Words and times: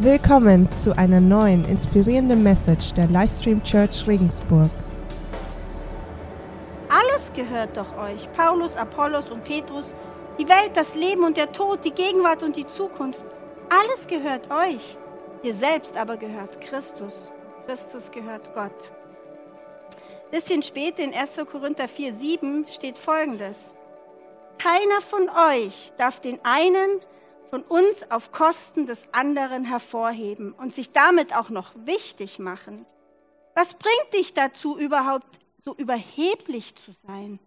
Willkommen 0.00 0.70
zu 0.70 0.96
einer 0.96 1.20
neuen 1.20 1.64
inspirierenden 1.64 2.44
Message 2.44 2.94
der 2.94 3.08
Livestream 3.08 3.60
Church 3.64 4.06
Regensburg. 4.06 4.70
Alles 6.88 7.32
gehört 7.34 7.76
doch 7.76 7.98
euch. 7.98 8.30
Paulus, 8.30 8.76
Apollos 8.76 9.28
und 9.28 9.42
Petrus, 9.42 9.96
die 10.38 10.48
Welt, 10.48 10.70
das 10.74 10.94
Leben 10.94 11.24
und 11.24 11.36
der 11.36 11.50
Tod, 11.50 11.84
die 11.84 11.90
Gegenwart 11.90 12.44
und 12.44 12.54
die 12.54 12.68
Zukunft. 12.68 13.24
Alles 13.70 14.06
gehört 14.06 14.48
euch. 14.52 14.96
Ihr 15.42 15.54
selbst 15.54 15.96
aber 15.96 16.16
gehört 16.16 16.60
Christus. 16.60 17.32
Christus 17.66 18.12
gehört 18.12 18.54
Gott. 18.54 18.92
Bisschen 20.30 20.62
später 20.62 21.02
in 21.02 21.12
1. 21.12 21.40
Korinther 21.50 21.88
4, 21.88 22.14
7 22.14 22.66
steht 22.68 22.98
folgendes. 22.98 23.74
Keiner 24.58 25.00
von 25.00 25.28
euch 25.28 25.90
darf 25.96 26.20
den 26.20 26.38
einen 26.44 27.00
von 27.50 27.62
uns 27.62 28.10
auf 28.10 28.32
Kosten 28.32 28.86
des 28.86 29.12
anderen 29.12 29.64
hervorheben 29.64 30.52
und 30.52 30.72
sich 30.72 30.92
damit 30.92 31.34
auch 31.34 31.48
noch 31.48 31.72
wichtig 31.74 32.38
machen. 32.38 32.86
Was 33.54 33.74
bringt 33.74 34.14
dich 34.14 34.34
dazu 34.34 34.78
überhaupt 34.78 35.40
so 35.56 35.74
überheblich 35.74 36.76
zu 36.76 36.92
sein? 36.92 37.38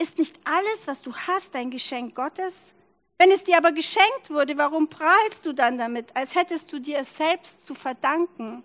Ist 0.00 0.18
nicht 0.18 0.38
alles, 0.44 0.86
was 0.86 1.02
du 1.02 1.14
hast, 1.14 1.56
ein 1.56 1.70
Geschenk 1.70 2.14
Gottes? 2.14 2.72
Wenn 3.18 3.32
es 3.32 3.42
dir 3.42 3.56
aber 3.56 3.72
geschenkt 3.72 4.30
wurde, 4.30 4.56
warum 4.56 4.88
prahlst 4.88 5.44
du 5.44 5.52
dann 5.52 5.76
damit, 5.76 6.14
als 6.14 6.36
hättest 6.36 6.72
du 6.72 6.78
dir 6.78 6.98
es 6.98 7.16
selbst 7.16 7.66
zu 7.66 7.74
verdanken? 7.74 8.62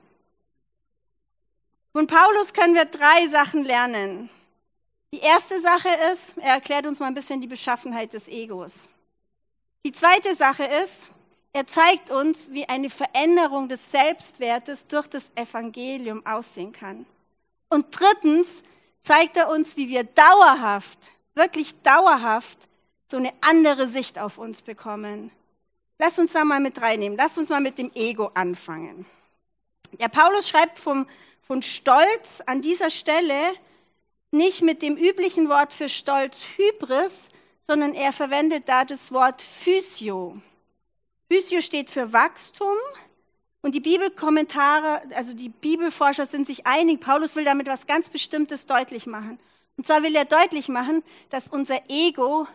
Von 1.92 2.06
Paulus 2.06 2.54
können 2.54 2.76
wir 2.76 2.86
drei 2.86 3.28
Sachen 3.28 3.66
lernen. 3.66 4.30
Die 5.12 5.20
erste 5.20 5.60
Sache 5.60 5.90
ist, 6.12 6.38
er 6.38 6.56
erklärt 6.56 6.86
uns 6.86 7.00
mal 7.00 7.08
ein 7.08 7.14
bisschen 7.14 7.42
die 7.42 7.48
Beschaffenheit 7.48 8.14
des 8.14 8.28
Egos. 8.28 8.90
Die 9.86 9.92
zweite 9.92 10.34
Sache 10.36 10.64
ist, 10.64 11.10
er 11.52 11.68
zeigt 11.68 12.10
uns, 12.10 12.52
wie 12.52 12.68
eine 12.68 12.90
Veränderung 12.90 13.70
des 13.70 13.92
Selbstwertes 13.92 14.88
durch 14.88 15.08
das 15.08 15.32
Evangelium 15.36 16.26
aussehen 16.26 16.72
kann. 16.72 17.06
Und 17.70 17.88
drittens 17.92 18.64
zeigt 19.02 19.38
er 19.38 19.50
uns, 19.50 19.76
wie 19.76 19.90
wir 19.90 20.04
dauerhaft, 20.04 21.12
wirklich 21.36 21.82
dauerhaft, 21.82 22.70
so 23.10 23.18
eine 23.18 23.34
andere 23.42 23.88
Sicht 23.88 24.18
auf 24.18 24.38
uns 24.38 24.62
bekommen. 24.62 25.32
Lass 26.00 26.18
uns 26.18 26.32
da 26.32 26.44
mal 26.44 26.60
mit 26.60 26.82
reinnehmen. 26.82 27.18
Lass 27.18 27.38
uns 27.38 27.50
mal 27.50 27.62
mit 27.62 27.78
dem 27.78 27.92
Ego 27.94 28.32
anfangen. 28.34 29.06
Der 30.00 30.10
Paulus 30.10 30.50
schreibt 30.50 30.80
vom, 30.80 31.06
von 31.42 31.62
Stolz 31.62 32.42
an 32.46 32.62
dieser 32.62 32.90
Stelle 32.90 33.54
nicht 34.32 34.64
mit 34.64 34.82
dem 34.82 34.98
üblichen 34.98 35.50
Wort 35.50 35.74
für 35.74 35.88
Stolz 35.88 36.40
Hybris, 36.56 37.30
sondern 37.66 37.94
er 37.94 38.12
verwendet 38.12 38.68
da 38.68 38.84
das 38.84 39.12
Wort 39.14 39.42
Physio. 39.42 40.38
Physio 41.30 41.62
steht 41.62 41.90
für 41.90 42.12
Wachstum 42.12 42.76
und 43.62 43.74
die 43.74 43.80
Bibelkommentare, 43.80 45.02
also 45.16 45.34
die 45.34 45.48
Bibelforscher 45.48 46.26
sind 46.26 46.46
sich 46.46 46.68
einig, 46.68 47.00
Paulus 47.00 47.38
will 47.38 47.46
damit 47.46 47.68
was 47.68 47.88
ganz 47.88 48.10
Bestimmtes 48.10 48.66
deutlich 48.66 49.08
machen. 49.08 49.40
Und 49.78 49.88
zwar 49.88 50.04
will 50.04 50.14
er 50.14 50.26
deutlich 50.26 50.68
machen, 50.68 51.04
dass 51.30 51.48
unser 51.48 51.82
Ego 51.90 52.46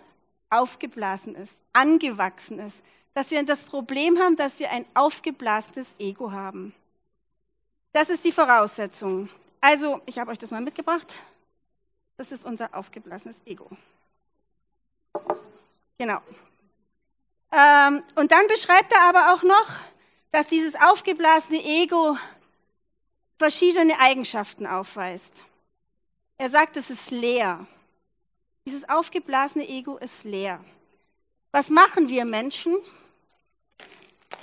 aufgeblasen 0.51 1.35
ist, 1.35 1.57
angewachsen 1.73 2.59
ist, 2.59 2.83
dass 3.15 3.31
wir 3.31 3.43
das 3.45 3.65
Problem 3.65 4.19
haben, 4.19 4.37
dass 4.37 4.59
wir 4.59 4.71
ein 4.71 4.85
aufgeblasenes 4.93 5.97
Ego 5.99 6.33
haben. 6.33 6.75
Das 7.93 8.11
ist 8.11 8.25
die 8.25 8.33
Voraussetzung. 8.33 9.31
Also, 9.63 10.03
ich 10.05 10.19
habe 10.19 10.31
euch 10.31 10.39
das 10.39 10.51
mal 10.51 10.61
mitgebracht. 10.61 11.15
Das 12.19 12.31
ist 12.31 12.45
unser 12.45 12.75
aufgeblasenes 12.75 13.39
Ego. 13.47 13.71
Genau. 15.99 16.21
Ähm, 17.51 18.03
und 18.15 18.31
dann 18.31 18.47
beschreibt 18.47 18.93
er 18.93 19.03
aber 19.03 19.35
auch 19.35 19.43
noch, 19.43 19.67
dass 20.31 20.47
dieses 20.49 20.75
aufgeblasene 20.77 21.63
Ego 21.63 22.17
verschiedene 23.39 23.99
Eigenschaften 23.99 24.67
aufweist. 24.67 25.45
Er 26.37 26.51
sagt, 26.51 26.77
es 26.77 26.91
ist 26.91 27.11
leer. 27.11 27.67
Dieses 28.67 28.89
aufgeblasene 28.89 29.69
Ego 29.69 29.97
ist 29.97 30.25
leer. 30.25 30.63
Was 31.51 31.71
machen 31.71 32.09
wir 32.09 32.25
Menschen? 32.25 32.77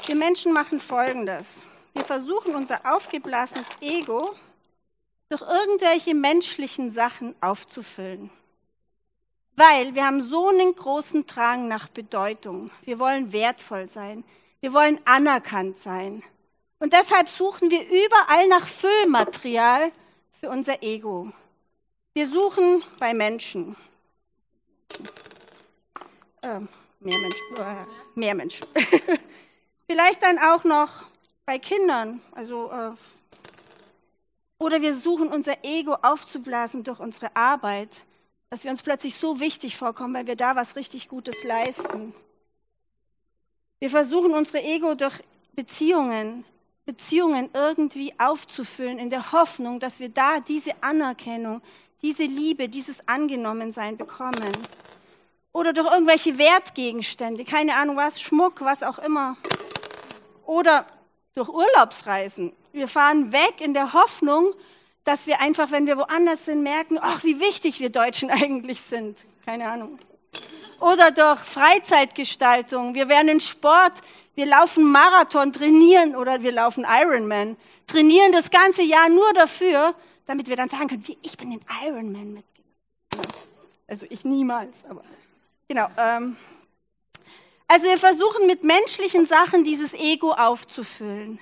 Wir 0.08 0.16
Menschen 0.16 0.52
machen 0.52 0.80
Folgendes. 0.80 1.64
Wir 1.94 2.04
versuchen 2.04 2.56
unser 2.56 2.82
aufgeblasenes 2.92 3.70
Ego 3.80 4.36
durch 5.30 5.42
irgendwelche 5.42 6.14
menschlichen 6.14 6.92
Sachen 6.92 7.36
aufzufüllen. 7.42 8.30
Weil 9.56 9.96
wir 9.96 10.06
haben 10.06 10.22
so 10.22 10.50
einen 10.50 10.76
großen 10.76 11.26
Drang 11.26 11.68
nach 11.68 11.88
Bedeutung. 11.88 12.70
Wir 12.84 13.00
wollen 13.00 13.32
wertvoll 13.32 13.88
sein. 13.88 14.24
Wir 14.60 14.74
wollen 14.74 15.00
anerkannt 15.06 15.78
sein. 15.78 16.24
Und 16.80 16.92
deshalb 16.92 17.30
suchen 17.30 17.72
wir 17.72 17.84
überall 17.84 18.48
nach 18.50 18.68
Füllmaterial 18.68 19.92
für 20.40 20.50
unser 20.50 20.84
Ego. 20.84 21.32
Wir 22.14 22.28
suchen 22.28 22.84
bei 23.00 23.14
Menschen. 23.14 23.78
Äh, 26.42 26.60
mehr 27.00 27.20
Menschen. 27.20 27.56
Äh, 27.58 27.86
mehr 28.16 28.36
Menschen. 28.36 28.68
Vielleicht 29.88 30.22
dann 30.22 30.38
auch 30.38 30.64
noch 30.64 31.08
bei 31.46 31.60
Kindern. 31.60 32.22
Also, 32.32 32.72
äh, 32.72 32.92
oder 34.58 34.82
wir 34.82 34.96
suchen 34.96 35.30
unser 35.30 35.64
Ego 35.64 35.96
aufzublasen 36.02 36.84
durch 36.84 37.00
unsere 37.00 37.36
Arbeit 37.36 38.06
dass 38.50 38.64
wir 38.64 38.72
uns 38.72 38.82
plötzlich 38.82 39.16
so 39.16 39.40
wichtig 39.40 39.78
vorkommen, 39.78 40.14
weil 40.14 40.28
wir 40.28 40.36
da 40.36 40.56
was 40.56 40.76
richtig 40.76 41.08
Gutes 41.08 41.44
leisten. 41.44 42.14
Wir 43.80 43.90
versuchen 43.90 44.34
unsere 44.34 44.64
Ego 44.64 44.96
durch 44.96 45.22
Beziehungen, 45.54 46.46
Beziehungen 46.86 47.50
irgendwie 47.54 48.14
aufzufüllen, 48.20 49.00
in 49.00 49.10
der 49.10 49.32
Hoffnung, 49.32 49.80
dass 49.80 50.00
wir 50.00 50.10
da 50.10 50.40
diese 50.40 50.72
Anerkennung, 50.82 51.62
diese 52.02 52.24
Liebe, 52.24 52.70
dieses 52.70 53.08
Angenommensein 53.08 53.98
bekommen. 53.98 54.52
Oder 55.52 55.74
durch 55.74 55.92
irgendwelche 55.92 56.38
Wertgegenstände, 56.38 57.46
keine 57.46 57.76
Ahnung 57.76 57.96
was, 57.96 58.22
Schmuck, 58.22 58.62
was 58.62 58.84
auch 58.84 59.00
immer. 59.00 59.38
Oder 60.46 60.86
durch 61.34 61.50
Urlaubsreisen. 61.50 62.54
Wir 62.72 62.88
fahren 62.88 63.32
weg 63.32 63.62
in 63.62 63.74
der 63.74 63.94
Hoffnung, 63.94 64.54
dass 65.06 65.28
wir 65.28 65.40
einfach, 65.40 65.72
wenn 65.72 65.86
wir 65.86 65.98
woanders 65.98 66.46
sind, 66.46 66.64
merken, 66.64 66.98
ach, 67.00 67.24
wie 67.24 67.40
wichtig 67.40 67.80
wir 67.80 67.90
Deutschen 67.90 68.30
eigentlich 68.32 68.82
sind. 68.82 69.18
Keine 69.46 69.70
Ahnung. 69.70 70.00
Oder 70.82 71.12
durch 71.12 71.40
Freizeitgestaltung. 71.40 72.96
Wir 72.96 73.08
werden 73.08 73.30
in 73.30 73.40
Sport, 73.40 73.94
wir 74.34 74.46
laufen 74.46 74.84
Marathon, 74.84 75.54
trainieren 75.54 76.16
oder 76.16 76.42
wir 76.42 76.52
laufen 76.52 76.86
Ironman. 76.88 77.56
Trainieren 77.88 78.34
das 78.34 78.50
ganze 78.50 78.82
Jahr 78.82 79.08
nur 79.08 79.32
dafür, 79.34 79.96
damit 80.26 80.50
wir 80.50 80.58
dann 80.58 80.68
sagen 80.68 80.88
können, 80.88 81.08
wie, 81.08 81.18
ich 81.22 81.38
bin 81.38 81.54
in 81.54 81.62
Ironman 81.86 82.34
mitgelaufen. 82.34 83.52
Also 83.88 84.06
ich 84.10 84.26
niemals, 84.26 84.84
aber 84.90 85.04
genau. 85.68 85.88
Ähm, 85.98 86.36
also 87.68 87.88
wir 87.88 87.98
versuchen 87.98 88.48
mit 88.48 88.64
menschlichen 88.64 89.26
Sachen 89.26 89.64
dieses 89.64 89.94
Ego 89.94 90.34
aufzufüllen. 90.34 91.40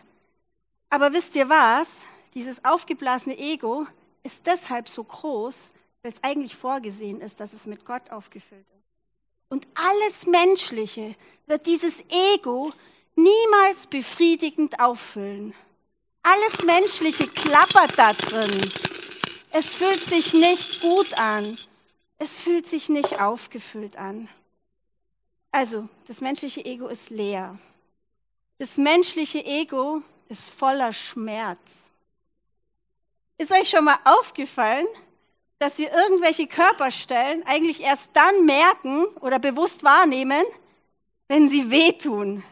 Aber 0.89 1.13
wisst 1.13 1.35
ihr 1.35 1.49
was? 1.49 2.05
Dieses 2.33 2.63
aufgeblasene 2.65 3.37
Ego 3.37 3.85
ist 4.23 4.45
deshalb 4.45 4.89
so 4.89 5.03
groß, 5.03 5.71
weil 6.01 6.11
es 6.11 6.23
eigentlich 6.23 6.55
vorgesehen 6.55 7.21
ist, 7.21 7.39
dass 7.39 7.53
es 7.53 7.65
mit 7.65 7.85
Gott 7.85 8.09
aufgefüllt 8.11 8.65
ist. 8.69 8.83
Und 9.49 9.67
alles 9.75 10.25
Menschliche 10.25 11.15
wird 11.45 11.65
dieses 11.67 12.01
Ego 12.33 12.73
niemals 13.15 13.85
befriedigend 13.87 14.79
auffüllen. 14.79 15.53
Alles 16.23 16.63
Menschliche 16.63 17.27
klappert 17.27 17.97
da 17.97 18.13
drin. 18.13 18.71
Es 19.51 19.69
fühlt 19.69 19.99
sich 19.99 20.33
nicht 20.33 20.81
gut 20.81 21.13
an. 21.19 21.59
Es 22.17 22.39
fühlt 22.39 22.65
sich 22.65 22.89
nicht 22.89 23.21
aufgefüllt 23.21 23.97
an. 23.97 24.29
Also, 25.51 25.87
das 26.07 26.21
menschliche 26.21 26.65
Ego 26.65 26.87
ist 26.87 27.11
leer. 27.11 27.59
Das 28.57 28.77
menschliche 28.77 29.45
Ego 29.45 30.01
ist 30.29 30.49
voller 30.49 30.93
Schmerz. 30.93 31.91
Ist 33.37 33.51
euch 33.51 33.69
schon 33.69 33.85
mal 33.85 33.97
aufgefallen, 34.03 34.87
dass 35.59 35.77
wir 35.77 35.91
irgendwelche 35.91 36.47
Körperstellen 36.47 37.43
eigentlich 37.45 37.81
erst 37.81 38.09
dann 38.13 38.45
merken 38.45 39.05
oder 39.21 39.39
bewusst 39.39 39.83
wahrnehmen, 39.83 40.43
wenn 41.27 41.47
sie 41.47 41.71
wehtun? 41.71 42.43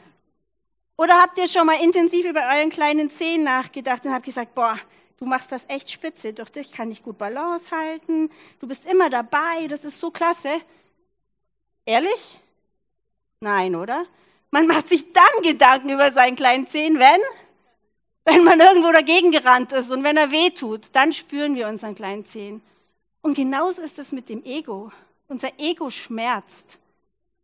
Oder 0.98 1.20
habt 1.22 1.38
ihr 1.38 1.48
schon 1.48 1.66
mal 1.66 1.82
intensiv 1.84 2.26
über 2.26 2.42
euren 2.56 2.70
kleinen 2.70 3.10
Zehen 3.10 3.44
nachgedacht 3.44 4.06
und 4.06 4.14
habt 4.14 4.26
gesagt, 4.26 4.56
boah, 4.56 4.78
du 5.18 5.26
machst 5.26 5.52
das 5.52 5.66
echt 5.68 5.92
spitze, 5.92 6.34
durch 6.34 6.52
dich 6.52 6.72
kann 6.72 6.92
ich 6.92 7.04
gut 7.04 7.18
Balance 7.18 7.72
halten, 7.72 8.30
du 8.60 8.68
bist 8.68 8.86
immer 8.86 9.10
dabei, 9.10 9.68
das 9.68 9.84
ist 9.84 10.00
so 10.00 10.12
klasse. 10.12 10.50
Ehrlich? 11.86 12.40
Nein, 13.40 13.76
oder? 13.76 14.06
Man 14.52 14.68
macht 14.68 14.88
sich 14.88 15.12
dann 15.14 15.44
Gedanken 15.44 15.90
über 15.90 16.12
seinen 16.12 16.36
kleinen 16.36 16.68
Zehen, 16.68 17.00
wenn 17.00 17.22
wenn 18.26 18.44
man 18.44 18.60
irgendwo 18.60 18.92
dagegen 18.92 19.32
gerannt 19.32 19.72
ist 19.72 19.92
und 19.92 20.04
wenn 20.04 20.18
er 20.18 20.32
weh 20.32 20.50
tut, 20.52 20.90
dann 20.94 21.12
spüren 21.14 21.56
wir 21.56 21.68
unseren 21.68 21.96
kleinen 21.96 22.26
Zehen. 22.26 22.62
Und 23.22 23.36
genauso 23.36 23.82
ist 23.82 24.00
es 24.00 24.12
mit 24.12 24.30
dem 24.30 24.44
Ego. 24.44 24.92
Unser 25.28 25.50
Ego 25.60 25.90
schmerzt. 25.90 26.80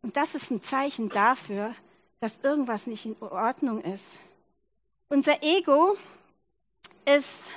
Und 0.02 0.16
das 0.16 0.34
ist 0.34 0.50
ein 0.50 0.62
Zeichen 0.62 1.08
dafür, 1.08 1.74
dass 2.20 2.38
irgendwas 2.38 2.86
nicht 2.86 3.06
in 3.06 3.16
Ordnung 3.20 3.80
ist. 3.80 4.18
Unser 5.08 5.42
Ego 5.42 5.96
ist 7.04 7.50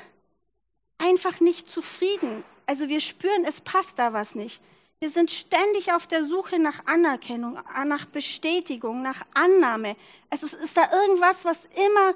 einfach 0.97 1.39
nicht 1.39 1.67
zufrieden. 1.67 2.43
Also 2.65 2.87
wir 2.87 2.99
spüren, 2.99 3.43
es 3.45 3.61
passt 3.61 3.99
da 3.99 4.13
was 4.13 4.35
nicht. 4.35 4.61
Wir 4.99 5.09
sind 5.09 5.31
ständig 5.31 5.93
auf 5.93 6.05
der 6.05 6.23
Suche 6.23 6.59
nach 6.59 6.85
Anerkennung, 6.85 7.57
nach 7.85 8.05
Bestätigung, 8.05 9.01
nach 9.01 9.25
Annahme. 9.33 9.95
Also 10.29 10.45
es 10.45 10.53
ist 10.53 10.77
da 10.77 10.91
irgendwas, 10.91 11.43
was 11.43 11.59
immer, 11.75 12.13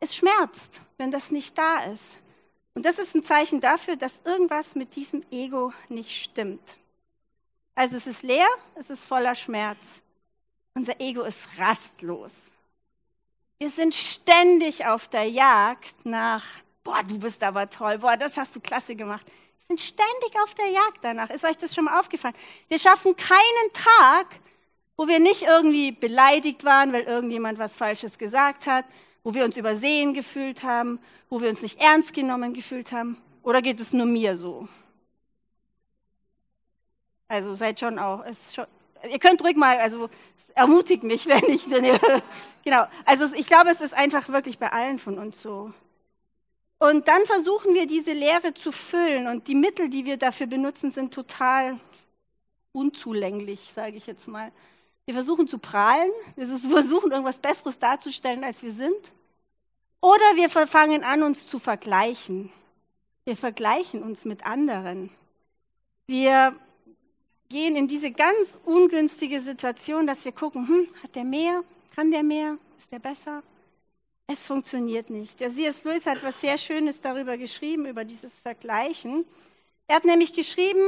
es 0.00 0.14
schmerzt, 0.14 0.82
wenn 0.96 1.10
das 1.10 1.30
nicht 1.30 1.56
da 1.56 1.84
ist. 1.84 2.20
Und 2.74 2.84
das 2.84 2.98
ist 2.98 3.14
ein 3.14 3.24
Zeichen 3.24 3.60
dafür, 3.60 3.96
dass 3.96 4.20
irgendwas 4.24 4.74
mit 4.74 4.94
diesem 4.94 5.24
Ego 5.30 5.72
nicht 5.88 6.22
stimmt. 6.22 6.78
Also 7.74 7.96
es 7.96 8.06
ist 8.06 8.22
leer, 8.22 8.48
es 8.74 8.90
ist 8.90 9.04
voller 9.04 9.34
Schmerz. 9.34 10.02
Unser 10.74 11.00
Ego 11.00 11.22
ist 11.22 11.48
rastlos. 11.58 12.32
Wir 13.58 13.70
sind 13.70 13.94
ständig 13.94 14.86
auf 14.86 15.08
der 15.08 15.28
Jagd 15.28 16.06
nach, 16.06 16.44
boah, 16.84 17.02
du 17.02 17.18
bist 17.18 17.42
aber 17.42 17.68
toll, 17.68 17.98
boah, 17.98 18.16
das 18.16 18.36
hast 18.36 18.54
du 18.54 18.60
klasse 18.60 18.94
gemacht. 18.94 19.26
Wir 19.26 19.76
sind 19.76 19.80
ständig 19.80 20.40
auf 20.40 20.54
der 20.54 20.68
Jagd 20.68 20.98
danach. 21.02 21.30
Ist 21.30 21.44
euch 21.44 21.56
das 21.56 21.74
schon 21.74 21.86
mal 21.86 21.98
aufgefallen? 21.98 22.36
Wir 22.68 22.78
schaffen 22.78 23.16
keinen 23.16 23.72
Tag, 23.72 24.38
wo 24.96 25.08
wir 25.08 25.18
nicht 25.18 25.42
irgendwie 25.42 25.90
beleidigt 25.90 26.64
waren, 26.64 26.92
weil 26.92 27.02
irgendjemand 27.02 27.58
was 27.58 27.76
Falsches 27.76 28.18
gesagt 28.18 28.68
hat, 28.68 28.84
wo 29.28 29.34
wir 29.34 29.44
uns 29.44 29.58
übersehen 29.58 30.14
gefühlt 30.14 30.62
haben, 30.62 30.98
wo 31.28 31.42
wir 31.42 31.50
uns 31.50 31.60
nicht 31.60 31.78
ernst 31.82 32.14
genommen 32.14 32.54
gefühlt 32.54 32.92
haben. 32.92 33.18
Oder 33.42 33.60
geht 33.60 33.78
es 33.78 33.92
nur 33.92 34.06
mir 34.06 34.34
so? 34.34 34.66
Also 37.28 37.54
seid 37.54 37.78
schon 37.78 37.98
auch, 37.98 38.24
schon, 38.50 38.64
ihr 39.12 39.18
könnt 39.18 39.44
ruhig 39.44 39.54
mal, 39.54 39.76
also 39.80 40.08
ermutigt 40.54 41.04
mich, 41.04 41.26
wenn 41.26 41.44
ich, 41.44 41.66
genau. 42.64 42.86
Also 43.04 43.26
ich 43.34 43.46
glaube, 43.46 43.68
es 43.68 43.82
ist 43.82 43.92
einfach 43.92 44.30
wirklich 44.30 44.58
bei 44.58 44.72
allen 44.72 44.98
von 44.98 45.18
uns 45.18 45.42
so. 45.42 45.74
Und 46.78 47.06
dann 47.06 47.22
versuchen 47.26 47.74
wir 47.74 47.86
diese 47.86 48.14
Leere 48.14 48.54
zu 48.54 48.72
füllen 48.72 49.26
und 49.26 49.46
die 49.46 49.54
Mittel, 49.54 49.90
die 49.90 50.06
wir 50.06 50.16
dafür 50.16 50.46
benutzen, 50.46 50.90
sind 50.90 51.12
total 51.12 51.78
unzulänglich, 52.72 53.74
sage 53.74 53.98
ich 53.98 54.06
jetzt 54.06 54.26
mal. 54.26 54.50
Wir 55.04 55.12
versuchen 55.12 55.48
zu 55.48 55.58
prahlen, 55.58 56.10
wir 56.34 56.46
versuchen 56.46 57.10
irgendwas 57.10 57.38
Besseres 57.38 57.78
darzustellen, 57.78 58.42
als 58.42 58.62
wir 58.62 58.72
sind. 58.72 59.12
Oder 60.00 60.36
wir 60.36 60.48
fangen 60.48 61.02
an, 61.02 61.22
uns 61.22 61.46
zu 61.46 61.58
vergleichen. 61.58 62.52
Wir 63.24 63.36
vergleichen 63.36 64.02
uns 64.02 64.24
mit 64.24 64.46
anderen. 64.46 65.10
Wir 66.06 66.54
gehen 67.48 67.76
in 67.76 67.88
diese 67.88 68.10
ganz 68.10 68.58
ungünstige 68.64 69.40
Situation, 69.40 70.06
dass 70.06 70.24
wir 70.24 70.32
gucken, 70.32 70.68
hm, 70.68 70.88
hat 71.02 71.14
der 71.14 71.24
mehr? 71.24 71.64
Kann 71.94 72.10
der 72.10 72.22
mehr? 72.22 72.58
Ist 72.78 72.92
der 72.92 73.00
besser? 73.00 73.42
Es 74.26 74.46
funktioniert 74.46 75.10
nicht. 75.10 75.40
Der 75.40 75.48
C.S. 75.48 75.84
Lewis 75.84 76.06
hat 76.06 76.22
was 76.22 76.40
sehr 76.40 76.58
Schönes 76.58 77.00
darüber 77.00 77.36
geschrieben, 77.38 77.86
über 77.86 78.04
dieses 78.04 78.38
Vergleichen. 78.38 79.24
Er 79.86 79.96
hat 79.96 80.04
nämlich 80.04 80.34
geschrieben, 80.34 80.82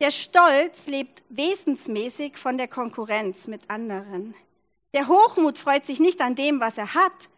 der 0.00 0.10
Stolz 0.10 0.86
lebt 0.86 1.22
wesensmäßig 1.28 2.36
von 2.38 2.58
der 2.58 2.68
Konkurrenz 2.68 3.46
mit 3.46 3.70
anderen. 3.70 4.34
Der 4.94 5.06
Hochmut 5.08 5.58
freut 5.58 5.84
sich 5.84 6.00
nicht 6.00 6.20
an 6.22 6.34
dem, 6.34 6.60
was 6.60 6.78
er 6.78 6.94
hat, 6.94 7.28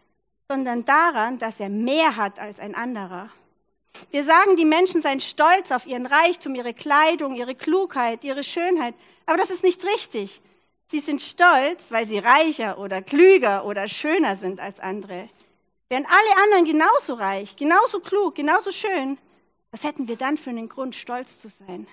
sondern 0.51 0.83
daran, 0.83 1.37
dass 1.37 1.59
er 1.59 1.69
mehr 1.69 2.15
hat 2.15 2.39
als 2.39 2.59
ein 2.59 2.73
anderer. 2.73 3.29
Wir 4.09 4.23
sagen, 4.23 4.55
die 4.55 4.65
Menschen 4.65 5.01
seien 5.01 5.19
stolz 5.19 5.71
auf 5.71 5.85
ihren 5.85 6.07
Reichtum, 6.07 6.55
ihre 6.55 6.73
Kleidung, 6.73 7.35
ihre 7.35 7.53
Klugheit, 7.53 8.23
ihre 8.23 8.41
Schönheit. 8.43 8.95
Aber 9.27 9.37
das 9.37 9.51
ist 9.51 9.63
nicht 9.63 9.83
richtig. 9.85 10.41
Sie 10.87 10.99
sind 10.99 11.21
stolz, 11.21 11.91
weil 11.91 12.07
sie 12.07 12.17
reicher 12.17 12.79
oder 12.79 13.03
klüger 13.03 13.65
oder 13.65 13.87
schöner 13.87 14.35
sind 14.35 14.59
als 14.59 14.79
andere. 14.79 15.29
Wären 15.87 16.05
alle 16.05 16.43
anderen 16.43 16.65
genauso 16.65 17.13
reich, 17.13 17.55
genauso 17.55 17.99
klug, 17.99 18.33
genauso 18.33 18.71
schön, 18.71 19.19
was 19.69 19.83
hätten 19.83 20.07
wir 20.07 20.15
dann 20.15 20.37
für 20.37 20.49
einen 20.49 20.67
Grund, 20.67 20.95
stolz 20.95 21.37
zu 21.37 21.47
sein? 21.47 21.85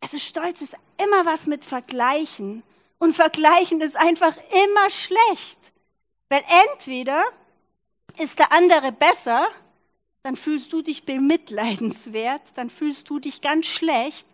Also 0.00 0.18
Stolz 0.18 0.60
ist 0.62 0.76
immer 0.96 1.26
was 1.26 1.46
mit 1.46 1.64
Vergleichen. 1.64 2.62
Und 2.98 3.16
Vergleichen 3.16 3.80
ist 3.80 3.96
einfach 3.96 4.36
immer 4.64 4.90
schlecht. 4.90 5.71
Weil 6.32 6.44
entweder 6.72 7.22
ist 8.16 8.38
der 8.38 8.52
andere 8.52 8.90
besser 8.90 9.50
dann 10.22 10.36
fühlst 10.36 10.72
du 10.72 10.82
dich 10.82 11.04
bemitleidenswert, 11.04 12.56
dann 12.56 12.70
fühlst 12.70 13.10
du 13.10 13.18
dich 13.18 13.40
ganz 13.40 13.66
schlecht. 13.66 14.26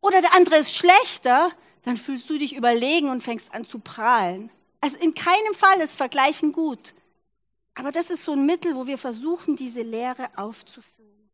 Oder 0.00 0.20
der 0.20 0.34
andere 0.34 0.56
ist 0.56 0.74
schlechter, 0.74 1.50
dann 1.82 1.96
fühlst 1.96 2.28
du 2.30 2.38
dich 2.38 2.56
überlegen 2.56 3.10
und 3.10 3.22
fängst 3.22 3.54
an 3.54 3.64
zu 3.64 3.78
prahlen. 3.78 4.50
Also 4.80 4.98
in 4.98 5.14
keinem 5.14 5.54
Fall 5.54 5.80
ist 5.80 5.94
Vergleichen 5.94 6.52
gut. 6.52 6.94
Aber 7.74 7.92
das 7.92 8.10
ist 8.10 8.24
so 8.24 8.32
ein 8.32 8.46
Mittel, 8.46 8.74
wo 8.74 8.86
wir 8.86 8.98
versuchen, 8.98 9.54
diese 9.54 9.82
Lehre 9.82 10.30
aufzufüllen. 10.34 11.30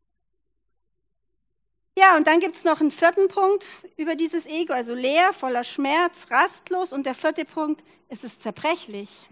Ja, 1.97 2.17
und 2.17 2.27
dann 2.27 2.41
gibt 2.41 2.57
es 2.57 2.65
noch 2.65 2.81
einen 2.81 2.91
vierten 2.91 3.29
Punkt 3.29 3.69
über 3.95 4.15
dieses 4.15 4.45
Ego, 4.45 4.73
also 4.73 4.93
leer, 4.93 5.31
voller 5.33 5.63
Schmerz, 5.63 6.27
rastlos. 6.29 6.91
Und 6.91 7.05
der 7.05 7.15
vierte 7.15 7.45
Punkt, 7.45 7.83
es 8.09 8.23
ist 8.23 8.43
zerbrechlich. 8.43 9.29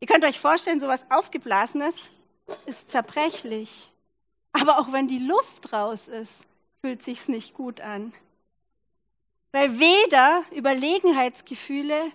Ihr 0.00 0.06
könnt 0.06 0.24
euch 0.24 0.38
vorstellen, 0.38 0.80
so 0.80 0.88
was 0.88 1.10
Aufgeblasenes 1.10 2.10
ist 2.66 2.90
zerbrechlich. 2.90 3.90
Aber 4.52 4.78
auch 4.78 4.92
wenn 4.92 5.08
die 5.08 5.18
Luft 5.18 5.72
raus 5.72 6.08
ist, 6.08 6.44
fühlt 6.80 7.02
sich's 7.02 7.28
nicht 7.28 7.54
gut 7.54 7.80
an. 7.80 8.12
Weil 9.52 9.78
weder 9.78 10.44
Überlegenheitsgefühle 10.54 12.12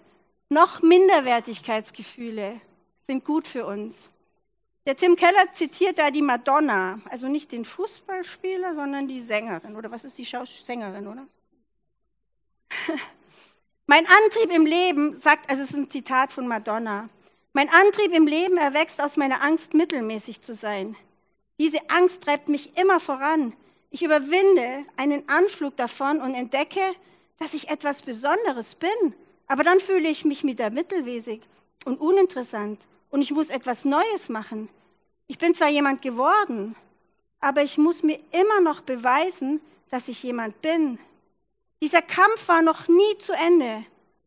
noch 0.50 0.82
Minderwertigkeitsgefühle 0.82 2.60
sind 3.08 3.26
gut 3.26 3.48
für 3.48 3.66
uns. 3.66 4.10
Der 4.86 4.98
Tim 4.98 5.16
Keller 5.16 5.52
zitiert 5.54 6.00
da 6.00 6.10
die 6.12 6.22
Madonna, 6.22 7.00
also 7.10 7.28
nicht 7.28 7.52
den 7.52 7.66
Fußballspieler, 7.66 8.74
sondern 8.74 9.08
die 9.08 9.20
Sängerin. 9.20 9.76
Oder 9.76 9.92
was 9.92 10.04
ist 10.04 10.18
die 10.18 10.26
Sängerin, 10.26 11.08
oder? 11.08 11.28
mein 13.86 14.06
Antrieb 14.06 14.52
im 14.52 14.66
Leben, 14.66 15.18
sagt, 15.18 15.50
also 15.50 15.62
es 15.62 15.72
ist 15.72 15.78
ein 15.78 15.90
Zitat 15.90 16.34
von 16.34 16.48
Madonna, 16.48 17.10
mein 17.54 17.70
Antrieb 17.70 18.14
im 18.14 18.28
Leben 18.28 18.58
erwächst 18.58 19.02
aus 19.02 19.18
meiner 19.18 19.44
Angst, 19.44 19.74
mittelmäßig 19.74 20.42
zu 20.42 20.54
sein. 20.54 20.96
Diese 21.60 21.80
Angst 21.90 22.24
treibt 22.24 22.48
mich 22.48 22.78
immer 22.78 23.00
voran. 23.00 23.54
Ich 23.90 24.04
überwinde 24.04 24.86
einen 24.98 25.28
Anflug 25.28 25.76
davon 25.76 26.22
und 26.22 26.34
entdecke, 26.34 26.82
dass 27.40 27.54
ich 27.54 27.70
etwas 27.70 28.02
Besonderes 28.02 28.76
bin. 28.76 29.14
Aber 29.48 29.64
dann 29.64 29.80
fühle 29.82 30.08
ich 30.08 30.24
mich 30.24 30.44
wieder 30.44 30.70
mittelmäßig 30.70 31.42
und 31.86 32.00
uninteressant 32.00 32.88
und 33.10 33.22
ich 33.22 33.32
muss 33.32 33.50
etwas 33.50 33.84
Neues 33.84 34.30
machen. 34.30 34.70
Ich 35.28 35.38
bin 35.38 35.54
zwar 35.54 35.70
jemand 35.70 36.02
geworden, 36.02 36.76
aber 37.42 37.64
ich 37.64 37.78
muss 37.78 38.02
mir 38.02 38.20
immer 38.32 38.62
noch 38.62 38.82
beweisen, 38.82 39.62
dass 39.90 40.08
ich 40.08 40.24
jemand 40.24 40.62
bin. 40.62 41.00
Dieser 41.82 42.02
Kampf 42.02 42.48
war 42.48 42.62
noch 42.62 42.88
nie 42.88 43.18
zu 43.18 43.34
Ende 43.34 43.84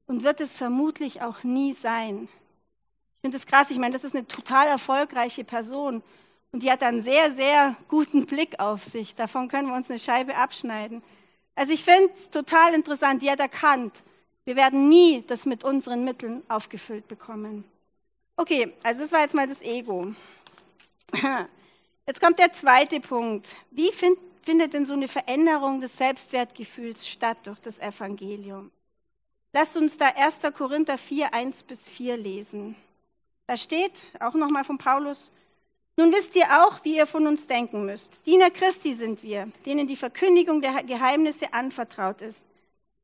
und 0.07 0.25
wird 0.25 0.41
es 0.41 0.59
vermutlich 0.59 1.23
auch 1.23 1.43
nie 1.43 1.73
sein. 1.73 2.29
Finde 3.25 3.39
das 3.39 3.47
krass, 3.47 3.71
ich 3.71 3.79
meine, 3.79 3.95
das 3.95 4.05
ist 4.05 4.15
eine 4.15 4.27
total 4.27 4.67
erfolgreiche 4.67 5.45
Person 5.45 6.03
und 6.53 6.63
die 6.63 6.71
hat 6.71 6.83
einen 6.83 7.01
sehr, 7.01 7.33
sehr 7.33 7.75
guten 7.89 8.27
Blick 8.27 8.61
auf 8.61 8.85
sich. 8.85 9.15
Davon 9.15 9.49
können 9.49 9.69
wir 9.69 9.75
uns 9.75 9.89
eine 9.89 9.99
Scheibe 9.99 10.37
abschneiden. 10.37 11.03
Also 11.55 11.73
ich 11.73 11.83
finde 11.83 12.13
es 12.13 12.29
total 12.29 12.75
interessant. 12.75 13.23
Die 13.23 13.31
hat 13.31 13.41
erkannt, 13.41 14.03
wir 14.45 14.57
werden 14.57 14.91
nie 14.91 15.25
das 15.27 15.47
mit 15.47 15.65
unseren 15.65 16.05
Mitteln 16.05 16.43
aufgefüllt 16.49 17.09
bekommen. 17.09 17.65
Okay, 18.37 18.75
also 18.83 19.01
das 19.01 19.13
war 19.13 19.23
jetzt 19.23 19.35
mal 19.35 19.49
das 19.49 19.63
Ego. 19.63 20.15
Jetzt 22.07 22.21
kommt 22.21 22.39
der 22.39 22.53
zweite 22.53 23.01
Punkt. 23.01 23.57
Wie 23.71 23.91
find, 23.91 24.19
findet 24.43 24.75
denn 24.75 24.85
so 24.85 24.93
eine 24.93 25.09
Veränderung 25.09 25.81
des 25.81 25.97
Selbstwertgefühls 25.97 27.09
statt 27.09 27.39
durch 27.45 27.61
das 27.61 27.79
Evangelium? 27.79 28.71
Lasst 29.55 29.79
uns 29.79 29.97
da 29.97 30.09
1. 30.09 30.41
Korinther 30.53 30.99
4, 30.99 31.33
1 31.33 31.63
bis 31.63 31.89
4 31.89 32.19
lesen. 32.19 32.77
Da 33.47 33.57
steht, 33.57 34.03
auch 34.21 34.35
nochmal 34.35 34.65
von 34.65 34.79
Paulus, 34.79 35.31
nun 35.97 36.13
wisst 36.13 36.35
ihr 36.35 36.47
auch, 36.65 36.85
wie 36.85 36.97
ihr 36.97 37.07
von 37.07 37.27
uns 37.27 37.47
denken 37.47 37.87
müsst. 37.87 38.27
Diener 38.27 38.51
Christi 38.51 38.95
sind 38.95 39.23
wir, 39.23 39.49
denen 39.65 39.87
die 39.87 39.97
Verkündigung 39.97 40.61
der 40.61 40.83
Geheimnisse 40.83 41.53
anvertraut 41.53 42.21
ist, 42.21 42.47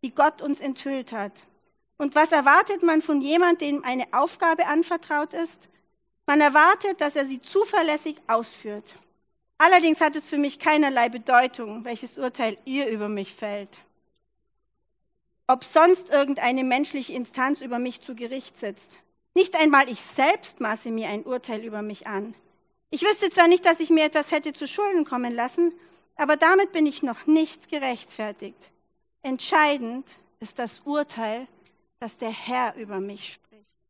die 0.02 0.12
Gott 0.12 0.42
uns 0.42 0.60
enthüllt 0.60 1.12
hat. 1.12 1.44
Und 1.98 2.14
was 2.14 2.32
erwartet 2.32 2.82
man 2.82 3.02
von 3.02 3.20
jemandem, 3.20 3.82
dem 3.82 3.84
eine 3.84 4.06
Aufgabe 4.12 4.66
anvertraut 4.66 5.34
ist? 5.34 5.68
Man 6.26 6.40
erwartet, 6.40 7.00
dass 7.00 7.14
er 7.14 7.26
sie 7.26 7.40
zuverlässig 7.40 8.16
ausführt. 8.26 8.96
Allerdings 9.58 10.00
hat 10.00 10.16
es 10.16 10.28
für 10.28 10.38
mich 10.38 10.58
keinerlei 10.58 11.10
Bedeutung, 11.10 11.84
welches 11.84 12.16
Urteil 12.16 12.56
ihr 12.64 12.88
über 12.88 13.08
mich 13.08 13.34
fällt. 13.34 13.80
Ob 15.46 15.64
sonst 15.64 16.10
irgendeine 16.10 16.64
menschliche 16.64 17.12
Instanz 17.12 17.60
über 17.60 17.78
mich 17.78 18.00
zu 18.00 18.14
Gericht 18.14 18.56
sitzt. 18.56 18.98
Nicht 19.40 19.56
einmal 19.56 19.88
ich 19.88 20.02
selbst 20.02 20.60
maße 20.60 20.90
mir 20.90 21.08
ein 21.08 21.22
Urteil 21.24 21.64
über 21.64 21.80
mich 21.80 22.06
an. 22.06 22.34
Ich 22.90 23.00
wüsste 23.00 23.30
zwar 23.30 23.48
nicht, 23.48 23.64
dass 23.64 23.80
ich 23.80 23.88
mir 23.88 24.04
etwas 24.04 24.32
hätte 24.32 24.52
zu 24.52 24.66
Schulden 24.66 25.06
kommen 25.06 25.34
lassen, 25.34 25.72
aber 26.16 26.36
damit 26.36 26.72
bin 26.72 26.84
ich 26.84 27.02
noch 27.02 27.26
nicht 27.26 27.70
gerechtfertigt. 27.70 28.70
Entscheidend 29.22 30.04
ist 30.40 30.58
das 30.58 30.80
Urteil, 30.80 31.46
das 32.00 32.18
der 32.18 32.28
Herr 32.28 32.74
über 32.76 33.00
mich 33.00 33.32
spricht. 33.32 33.80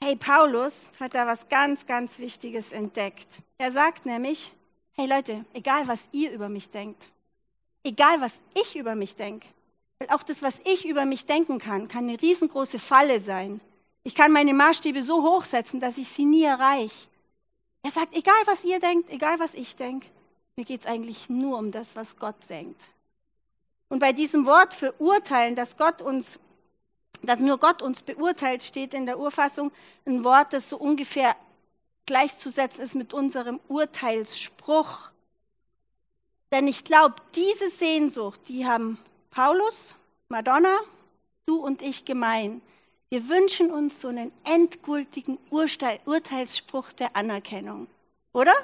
Hey, 0.00 0.14
Paulus 0.14 0.92
hat 1.00 1.16
da 1.16 1.26
was 1.26 1.48
ganz, 1.48 1.88
ganz 1.88 2.20
Wichtiges 2.20 2.70
entdeckt. 2.70 3.42
Er 3.58 3.72
sagt 3.72 4.06
nämlich, 4.06 4.52
hey 4.92 5.08
Leute, 5.08 5.44
egal 5.52 5.88
was 5.88 6.08
ihr 6.12 6.30
über 6.30 6.48
mich 6.48 6.70
denkt, 6.70 7.08
egal 7.82 8.20
was 8.20 8.40
ich 8.54 8.76
über 8.76 8.94
mich 8.94 9.16
denke, 9.16 9.48
weil 9.98 10.10
auch 10.10 10.22
das, 10.22 10.42
was 10.42 10.60
ich 10.64 10.86
über 10.86 11.06
mich 11.06 11.26
denken 11.26 11.58
kann, 11.58 11.88
kann 11.88 12.08
eine 12.08 12.22
riesengroße 12.22 12.78
Falle 12.78 13.18
sein. 13.18 13.60
Ich 14.04 14.14
kann 14.14 14.32
meine 14.32 14.54
Maßstäbe 14.54 15.02
so 15.02 15.22
hochsetzen, 15.22 15.80
dass 15.80 15.98
ich 15.98 16.08
sie 16.08 16.24
nie 16.24 16.44
erreiche. 16.44 17.08
Er 17.82 17.90
sagt, 17.90 18.14
egal 18.16 18.42
was 18.46 18.64
ihr 18.64 18.80
denkt, 18.80 19.10
egal 19.10 19.38
was 19.38 19.54
ich 19.54 19.76
denke, 19.76 20.06
mir 20.56 20.64
geht 20.64 20.82
es 20.82 20.86
eigentlich 20.86 21.28
nur 21.28 21.58
um 21.58 21.70
das, 21.70 21.96
was 21.96 22.16
Gott 22.16 22.48
denkt. 22.48 22.80
Und 23.88 23.98
bei 23.98 24.12
diesem 24.12 24.46
Wort 24.46 24.74
für 24.74 24.92
urteilen, 25.00 25.54
dass 25.54 25.76
Gott 25.76 26.00
uns, 26.00 26.38
dass 27.22 27.40
nur 27.40 27.58
Gott 27.58 27.82
uns 27.82 28.02
beurteilt, 28.02 28.62
steht 28.62 28.94
in 28.94 29.06
der 29.06 29.18
Urfassung 29.18 29.70
ein 30.06 30.24
Wort, 30.24 30.52
das 30.52 30.68
so 30.68 30.76
ungefähr 30.78 31.36
gleichzusetzen 32.06 32.82
ist 32.82 32.94
mit 32.94 33.12
unserem 33.12 33.60
Urteilsspruch. 33.68 35.10
Denn 36.52 36.68
ich 36.68 36.84
glaube, 36.84 37.16
diese 37.34 37.70
Sehnsucht, 37.70 38.40
die 38.48 38.66
haben 38.66 38.98
Paulus, 39.30 39.96
Madonna, 40.28 40.74
du 41.46 41.56
und 41.56 41.82
ich 41.82 42.04
gemein. 42.04 42.60
Wir 43.12 43.28
wünschen 43.28 43.70
uns 43.70 44.00
so 44.00 44.08
einen 44.08 44.32
endgültigen 44.42 45.36
Urteilsspruch 45.50 46.94
der 46.94 47.14
Anerkennung, 47.14 47.86
oder? 48.32 48.54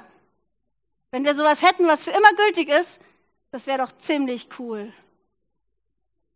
Wenn 1.10 1.26
wir 1.26 1.34
sowas 1.34 1.60
hätten, 1.60 1.86
was 1.86 2.04
für 2.04 2.12
immer 2.12 2.32
gültig 2.32 2.70
ist, 2.70 2.98
das 3.50 3.66
wäre 3.66 3.76
doch 3.76 3.92
ziemlich 3.98 4.48
cool. 4.58 4.90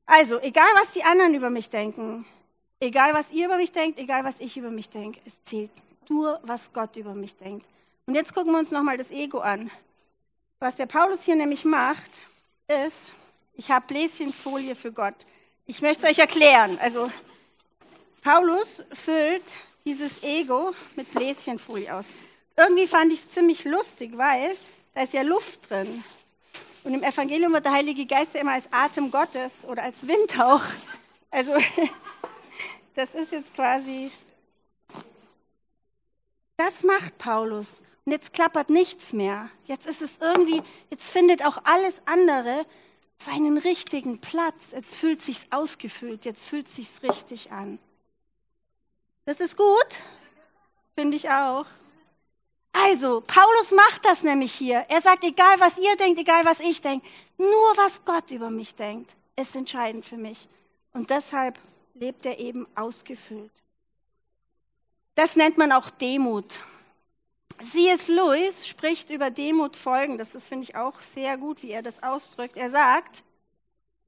Also, 0.05 0.39
egal 0.41 0.69
was 0.75 0.91
die 0.91 1.03
anderen 1.05 1.35
über 1.35 1.49
mich 1.49 1.71
denken, 1.71 2.27
egal 2.81 3.15
was 3.15 3.33
ihr 3.33 3.47
über 3.47 3.57
mich 3.57 3.73
denkt, 3.73 3.99
egal 3.99 4.25
was 4.25 4.41
ich 4.41 4.59
über 4.59 4.71
mich 4.71 4.91
denke, 4.91 5.19
es 5.25 5.43
zählt 5.45 5.71
nur, 6.11 6.39
was 6.43 6.71
Gott 6.75 6.99
über 6.99 7.15
mich 7.15 7.37
denkt. 7.37 7.67
Und 8.05 8.15
jetzt 8.15 8.35
gucken 8.35 8.53
wir 8.53 8.59
uns 8.59 8.71
nochmal 8.71 8.99
das 8.99 9.11
Ego 9.11 9.39
an. 9.39 9.71
Was 10.59 10.77
der 10.77 10.85
Paulus 10.85 11.25
hier 11.25 11.37
nämlich 11.37 11.65
macht, 11.65 12.23
ist, 12.69 13.15
ich 13.55 13.71
habe 13.71 13.87
Bläschenfolie 13.87 14.75
für 14.75 14.93
Gott. 14.93 15.25
Ich 15.65 15.81
möchte 15.81 16.05
es 16.05 16.11
euch 16.11 16.19
erklären. 16.19 16.79
Also, 16.79 17.11
Paulus 18.23 18.85
füllt 18.93 19.43
dieses 19.85 20.23
Ego 20.23 20.73
mit 20.95 21.13
Bläschenfolie 21.13 21.93
aus. 21.93 22.07
Irgendwie 22.57 22.87
fand 22.87 23.13
ich 23.13 23.19
es 23.19 23.31
ziemlich 23.31 23.65
lustig, 23.65 24.17
weil 24.17 24.57
da 24.95 25.03
ist 25.03 25.13
ja 25.13 25.23
Luft 25.23 25.69
drin. 25.69 26.05
Und 26.85 26.95
im 26.95 27.03
Evangelium 27.03 27.53
wird 27.53 27.65
der 27.65 27.73
Heilige 27.73 28.07
Geist 28.07 28.35
ja 28.35 28.41
immer 28.41 28.53
als 28.53 28.73
Atem 28.73 29.11
Gottes 29.11 29.65
oder 29.67 29.83
als 29.83 30.07
Windhauch. 30.07 30.63
Also 31.33 31.53
das 32.95 33.17
ist 33.17 33.33
jetzt 33.33 33.55
quasi, 33.55 34.13
das 36.57 36.85
macht 36.85 37.19
Paulus. 37.19 37.83
Und 38.05 38.13
jetzt 38.13 38.33
klappert 38.33 38.71
nichts 38.71 39.13
mehr. 39.13 39.51
Jetzt 39.65 39.87
ist 39.87 40.01
es 40.01 40.19
irgendwie, 40.19 40.63
jetzt 40.91 41.11
findet 41.11 41.45
auch 41.45 41.59
alles 41.65 42.03
andere 42.05 42.67
seinen 43.19 43.59
richtigen 43.59 44.21
Platz. 44.21 44.71
Jetzt 44.73 44.95
fühlt 44.95 45.23
sich's 45.23 45.47
ausgefüllt, 45.51 46.25
jetzt 46.25 46.47
fühlt 46.47 46.69
sich's 46.69 47.03
richtig 47.03 47.51
an. 47.51 47.81
Das 49.25 49.41
ist 49.41 49.57
gut, 49.57 49.87
finde 50.95 51.17
ich 51.17 51.29
auch. 51.31 51.67
Also, 52.73 53.23
Paulus 53.27 53.71
macht 53.71 54.05
das 54.05 54.23
nämlich 54.23 54.53
hier. 54.53 54.85
Er 54.89 55.01
sagt, 55.01 55.25
egal 55.25 55.61
was 55.61 55.79
ihr 55.79 55.95
denkt, 55.97 56.19
egal 56.19 56.45
was 56.45 56.61
ich 56.61 56.81
denke, 56.81 57.07
nur 57.39 57.77
was 57.77 58.05
Gott 58.05 58.31
über 58.31 58.51
mich 58.51 58.75
denkt, 58.75 59.15
ist 59.37 59.55
entscheidend 59.55 60.05
für 60.05 60.17
mich. 60.17 60.49
Und 60.93 61.11
deshalb 61.11 61.59
lebt 61.95 62.27
er 62.27 62.39
eben 62.39 62.67
ausgefüllt. 62.75 63.53
Das 65.15 65.37
nennt 65.37 65.59
man 65.59 65.73
auch 65.73 65.91
Demut. 65.91 66.63
C.S. 67.63 68.09
Lewis 68.09 68.67
spricht 68.67 69.11
über 69.11 69.31
Demut 69.31 69.77
folgendes, 69.77 70.31
das 70.31 70.49
finde 70.49 70.65
ich 70.65 70.75
auch 70.75 71.01
sehr 71.01 71.37
gut, 71.37 71.63
wie 71.63 71.71
er 71.71 71.83
das 71.83 72.03
ausdrückt. 72.03 72.57
Er 72.57 72.71
sagt, 72.71 73.23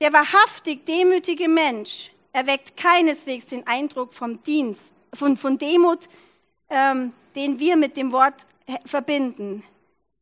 der 0.00 0.12
wahrhaftig 0.12 0.84
demütige 0.86 1.48
Mensch 1.48 2.10
erweckt 2.32 2.76
keineswegs 2.76 3.46
den 3.46 3.66
Eindruck 3.66 4.12
vom 4.12 4.42
Dienst, 4.42 4.94
von, 5.14 5.36
von 5.36 5.58
Demut, 5.58 6.08
ähm, 6.70 7.12
den 7.36 7.58
wir 7.58 7.76
mit 7.76 7.96
dem 7.96 8.12
Wort 8.12 8.46
verbinden. 8.86 9.62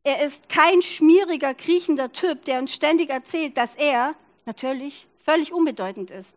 Er 0.05 0.25
ist 0.25 0.49
kein 0.49 0.83
schmieriger, 0.83 1.55
kriechender 1.55 2.13
Typ, 2.13 2.45
der 2.45 2.59
uns 2.59 2.75
ständig 2.75 3.11
erzählt, 3.11 3.57
dass 3.57 3.77
er 3.77 4.15
natürlich 4.47 5.07
völlig 5.25 5.53
unbedeutend 5.53 6.11
ist. 6.11 6.37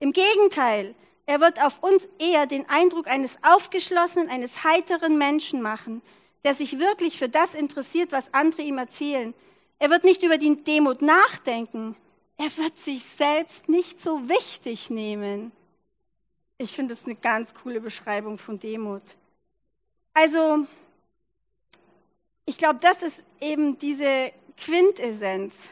Im 0.00 0.12
Gegenteil, 0.12 0.94
er 1.26 1.40
wird 1.40 1.62
auf 1.62 1.82
uns 1.82 2.08
eher 2.18 2.46
den 2.46 2.68
Eindruck 2.68 3.06
eines 3.08 3.38
aufgeschlossenen, 3.42 4.28
eines 4.28 4.64
heiteren 4.64 5.18
Menschen 5.18 5.62
machen, 5.62 6.02
der 6.44 6.54
sich 6.54 6.78
wirklich 6.78 7.18
für 7.18 7.28
das 7.28 7.54
interessiert, 7.54 8.12
was 8.12 8.32
andere 8.32 8.62
ihm 8.62 8.78
erzählen. 8.78 9.34
Er 9.78 9.90
wird 9.90 10.04
nicht 10.04 10.22
über 10.22 10.38
die 10.38 10.62
Demut 10.62 11.02
nachdenken. 11.02 11.96
Er 12.38 12.56
wird 12.56 12.78
sich 12.78 13.04
selbst 13.04 13.68
nicht 13.68 14.00
so 14.00 14.28
wichtig 14.28 14.90
nehmen. 14.90 15.52
Ich 16.58 16.74
finde 16.74 16.94
es 16.94 17.04
eine 17.04 17.14
ganz 17.14 17.54
coole 17.54 17.80
Beschreibung 17.80 18.38
von 18.38 18.58
Demut. 18.58 19.02
Also, 20.14 20.66
ich 22.46 22.56
glaube, 22.56 22.78
das 22.80 23.02
ist 23.02 23.24
eben 23.40 23.76
diese 23.78 24.32
Quintessenz, 24.56 25.68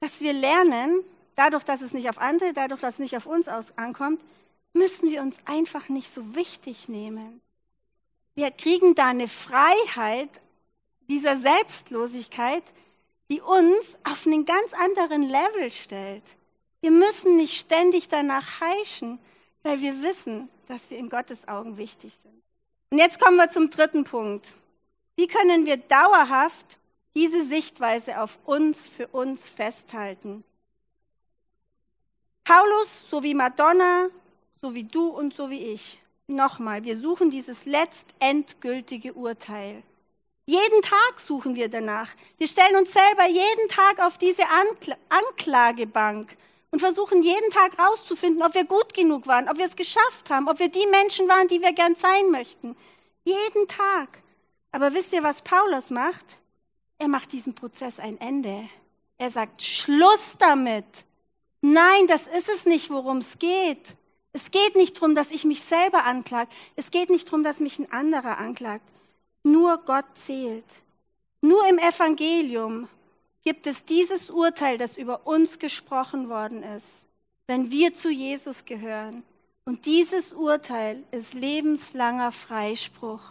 dass 0.00 0.20
wir 0.20 0.32
lernen, 0.32 1.02
dadurch, 1.34 1.64
dass 1.64 1.82
es 1.82 1.92
nicht 1.92 2.08
auf 2.08 2.18
andere, 2.18 2.52
dadurch, 2.52 2.80
dass 2.80 2.94
es 2.94 3.00
nicht 3.00 3.16
auf 3.16 3.26
uns 3.26 3.48
ankommt, 3.48 4.22
müssen 4.72 5.10
wir 5.10 5.22
uns 5.22 5.38
einfach 5.46 5.88
nicht 5.88 6.10
so 6.10 6.36
wichtig 6.36 6.88
nehmen. 6.88 7.40
Wir 8.34 8.50
kriegen 8.50 8.94
da 8.94 9.08
eine 9.08 9.28
Freiheit 9.28 10.28
dieser 11.08 11.36
Selbstlosigkeit, 11.36 12.62
die 13.30 13.40
uns 13.40 13.98
auf 14.04 14.26
einen 14.26 14.44
ganz 14.44 14.72
anderen 14.74 15.22
Level 15.22 15.70
stellt. 15.70 16.22
Wir 16.80 16.90
müssen 16.90 17.36
nicht 17.36 17.58
ständig 17.58 18.08
danach 18.08 18.60
heischen, 18.60 19.18
weil 19.66 19.80
wir 19.80 20.00
wissen, 20.00 20.48
dass 20.68 20.90
wir 20.90 20.98
in 20.98 21.08
Gottes 21.08 21.48
Augen 21.48 21.76
wichtig 21.76 22.14
sind. 22.22 22.40
Und 22.90 22.98
jetzt 22.98 23.20
kommen 23.20 23.36
wir 23.36 23.48
zum 23.48 23.68
dritten 23.68 24.04
Punkt. 24.04 24.54
Wie 25.16 25.26
können 25.26 25.66
wir 25.66 25.76
dauerhaft 25.76 26.78
diese 27.16 27.44
Sichtweise 27.44 28.20
auf 28.20 28.38
uns 28.44 28.88
für 28.88 29.08
uns 29.08 29.48
festhalten? 29.50 30.44
Paulus, 32.44 33.10
so 33.10 33.24
wie 33.24 33.34
Madonna, 33.34 34.06
so 34.60 34.72
wie 34.72 34.84
du 34.84 35.08
und 35.08 35.34
so 35.34 35.50
wie 35.50 35.72
ich. 35.72 35.98
Nochmal, 36.28 36.84
wir 36.84 36.96
suchen 36.96 37.30
dieses 37.30 37.66
letztendgültige 37.66 39.14
Urteil. 39.14 39.82
Jeden 40.44 40.82
Tag 40.82 41.18
suchen 41.18 41.56
wir 41.56 41.68
danach. 41.68 42.10
Wir 42.38 42.46
stellen 42.46 42.76
uns 42.76 42.92
selber 42.92 43.26
jeden 43.26 43.68
Tag 43.68 43.98
auf 43.98 44.16
diese 44.16 44.44
Ankl 44.48 44.94
Anklagebank 45.08 46.36
und 46.70 46.80
versuchen 46.80 47.22
jeden 47.22 47.50
Tag 47.50 47.78
rauszufinden, 47.78 48.42
ob 48.42 48.54
wir 48.54 48.64
gut 48.64 48.92
genug 48.94 49.26
waren, 49.26 49.48
ob 49.48 49.58
wir 49.58 49.66
es 49.66 49.76
geschafft 49.76 50.30
haben, 50.30 50.48
ob 50.48 50.58
wir 50.58 50.68
die 50.68 50.86
Menschen 50.86 51.28
waren, 51.28 51.48
die 51.48 51.60
wir 51.60 51.72
gern 51.72 51.94
sein 51.94 52.30
möchten. 52.30 52.76
Jeden 53.24 53.66
Tag. 53.66 54.22
Aber 54.72 54.92
wisst 54.92 55.12
ihr, 55.12 55.22
was 55.22 55.42
Paulus 55.42 55.90
macht? 55.90 56.38
Er 56.98 57.08
macht 57.08 57.32
diesem 57.32 57.54
Prozess 57.54 57.98
ein 57.98 58.20
Ende. 58.20 58.68
Er 59.18 59.30
sagt, 59.30 59.62
Schluss 59.62 60.36
damit. 60.38 60.84
Nein, 61.60 62.06
das 62.06 62.26
ist 62.26 62.48
es 62.48 62.66
nicht, 62.66 62.90
worum 62.90 63.18
es 63.18 63.38
geht. 63.38 63.96
Es 64.32 64.50
geht 64.50 64.76
nicht 64.76 64.96
darum, 64.96 65.14
dass 65.14 65.30
ich 65.30 65.44
mich 65.44 65.62
selber 65.62 66.04
anklage. 66.04 66.50
Es 66.74 66.90
geht 66.90 67.08
nicht 67.08 67.26
darum, 67.28 67.42
dass 67.42 67.60
mich 67.60 67.78
ein 67.78 67.90
anderer 67.90 68.38
anklagt. 68.38 68.86
Nur 69.42 69.78
Gott 69.78 70.04
zählt. 70.14 70.82
Nur 71.40 71.66
im 71.68 71.78
Evangelium 71.78 72.88
gibt 73.46 73.68
es 73.68 73.84
dieses 73.84 74.28
Urteil, 74.28 74.76
das 74.76 74.96
über 74.96 75.24
uns 75.24 75.60
gesprochen 75.60 76.28
worden 76.28 76.64
ist, 76.64 77.06
wenn 77.46 77.70
wir 77.70 77.94
zu 77.94 78.10
Jesus 78.10 78.64
gehören. 78.64 79.22
Und 79.64 79.86
dieses 79.86 80.32
Urteil 80.32 81.04
ist 81.12 81.32
lebenslanger 81.32 82.32
Freispruch. 82.32 83.22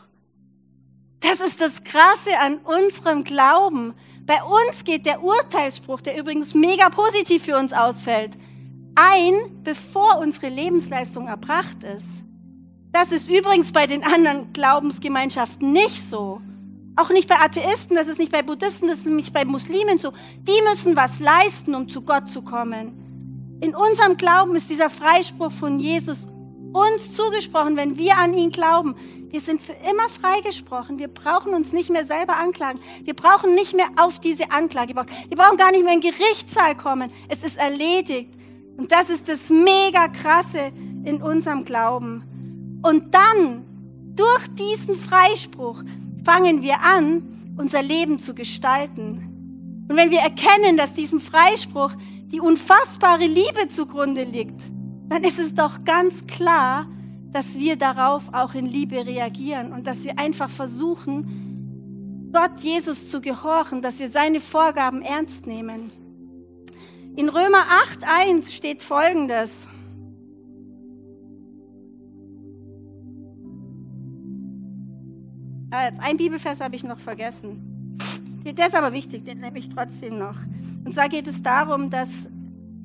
Das 1.20 1.42
ist 1.42 1.60
das 1.60 1.84
Krasse 1.84 2.40
an 2.40 2.60
unserem 2.60 3.26
Glauben. 3.26 3.94
Bei 4.26 4.42
uns 4.42 4.86
geht 4.86 5.06
der 5.06 5.22
Urteilsspruch, 5.22 6.00
der 6.00 6.18
übrigens 6.18 6.54
mega 6.54 6.88
positiv 6.88 7.44
für 7.44 7.58
uns 7.58 7.74
ausfällt, 7.74 8.38
ein, 8.96 9.64
bevor 9.66 10.20
unsere 10.20 10.48
Lebensleistung 10.48 11.28
erbracht 11.28 11.84
ist. 11.84 12.24
Das 12.94 13.12
ist 13.12 13.28
übrigens 13.28 13.74
bei 13.74 13.86
den 13.86 14.02
anderen 14.02 14.54
Glaubensgemeinschaften 14.54 15.74
nicht 15.74 16.02
so. 16.02 16.40
Auch 16.98 17.10
nicht 17.10 17.28
bei 17.28 17.36
Atheisten, 17.36 17.96
das 17.96 18.08
ist 18.08 18.20
nicht 18.20 18.32
bei 18.32 18.42
Buddhisten, 18.42 18.88
das 18.88 19.00
ist 19.00 19.08
nicht 19.08 19.34
bei 19.34 19.44
Muslimen 19.44 19.98
so. 19.98 20.14
Die 20.42 20.62
müssen 20.70 20.96
was 20.96 21.20
leisten, 21.20 21.76
um 21.76 21.90
zu 21.90 22.02
Gott 22.02 22.30
zu 22.30 22.42
kommen. 22.42 23.58
In 23.62 23.76
unserem 23.76 24.16
Glauben 24.16 24.56
ist 24.56 24.70
dieser 24.70 24.90
Freispruch 24.90 25.52
von 25.52 25.80
Jesus 25.80 26.28
uns 26.74 27.14
zugesprochen, 27.14 27.78
wenn 27.78 27.98
wir 27.98 28.18
an 28.18 28.34
ihn 28.34 28.50
glauben. 28.50 28.96
Wir 29.30 29.40
sind 29.42 29.62
für 29.62 29.74
immer 29.74 30.10
freigesprochen. 30.10 31.00
Wir 31.00 31.08
brauchen 31.08 31.54
uns 31.54 31.74
nicht 31.74 31.90
mehr 31.90 32.06
selber 32.06 32.38
anklagen. 32.38 32.80
Wir 33.04 33.14
brauchen 33.14 33.56
nicht 33.56 33.74
mehr 33.74 33.88
auf 33.98 34.20
diese 34.20 34.52
Anklage. 34.52 34.96
Wir 34.96 35.38
brauchen 35.38 35.58
gar 35.58 35.72
nicht 35.72 35.84
mehr 35.84 35.94
in 35.94 36.02
den 36.02 36.12
Gerichtssaal 36.12 36.76
kommen. 36.76 37.12
Es 37.28 37.44
ist 37.44 37.58
erledigt. 37.58 38.34
Und 38.78 38.92
das 38.92 39.10
ist 39.10 39.28
das 39.28 39.50
mega 39.50 40.08
krasse 40.10 40.72
in 41.04 41.22
unserem 41.22 41.66
Glauben. 41.66 42.80
Und 42.84 43.14
dann 43.14 43.66
durch 44.16 44.48
diesen 44.56 44.96
Freispruch 44.96 45.82
fangen 46.26 46.62
wir 46.64 46.82
an, 46.82 47.54
unser 47.56 47.82
Leben 47.82 48.20
zu 48.20 48.34
gestalten. 48.34 49.86
Und 49.88 49.96
wenn 49.96 50.10
wir 50.10 50.20
erkennen, 50.20 50.76
dass 50.76 50.94
diesem 50.94 51.22
Freispruch 51.22 51.92
die 52.26 52.42
unfassbare 52.42 53.28
Liebe 53.28 53.68
zugrunde 53.70 54.24
liegt, 54.24 54.60
dann 55.08 55.24
ist 55.24 55.38
es 55.38 55.54
doch 55.54 55.84
ganz 55.86 56.26
klar, 56.26 56.88
dass 57.32 57.56
wir 57.56 57.76
darauf 57.76 58.34
auch 58.34 58.56
in 58.56 58.66
Liebe 58.66 59.06
reagieren 59.06 59.72
und 59.72 59.86
dass 59.86 60.04
wir 60.04 60.18
einfach 60.18 60.50
versuchen, 60.50 62.30
Gott 62.34 62.60
Jesus 62.62 63.10
zu 63.10 63.22
gehorchen, 63.22 63.82
dass 63.82 64.00
wir 64.00 64.10
seine 64.10 64.42
Vorgaben 64.42 65.02
ernst 65.04 65.46
nehmen. 65.46 65.92
In 67.16 67.30
Römer 67.30 67.66
8.1 68.02 68.52
steht 68.52 68.82
Folgendes. 68.82 69.68
Ah, 75.78 75.84
jetzt 75.84 76.00
ein 76.00 76.16
Bibelvers 76.16 76.62
habe 76.62 76.78
ich 76.78 76.86
noch 76.86 77.00
vergessen. 77.00 77.98
Der 78.46 78.68
ist 78.68 78.76
aber 78.76 78.94
wichtig, 78.94 79.26
den 79.26 79.42
nehme 79.42 79.60
ich 79.60 79.68
trotzdem 79.68 80.18
noch. 80.18 80.38
Und 80.86 80.94
zwar 80.94 81.10
geht 81.10 81.28
es 81.28 81.42
darum, 81.42 81.90
dass 81.90 82.30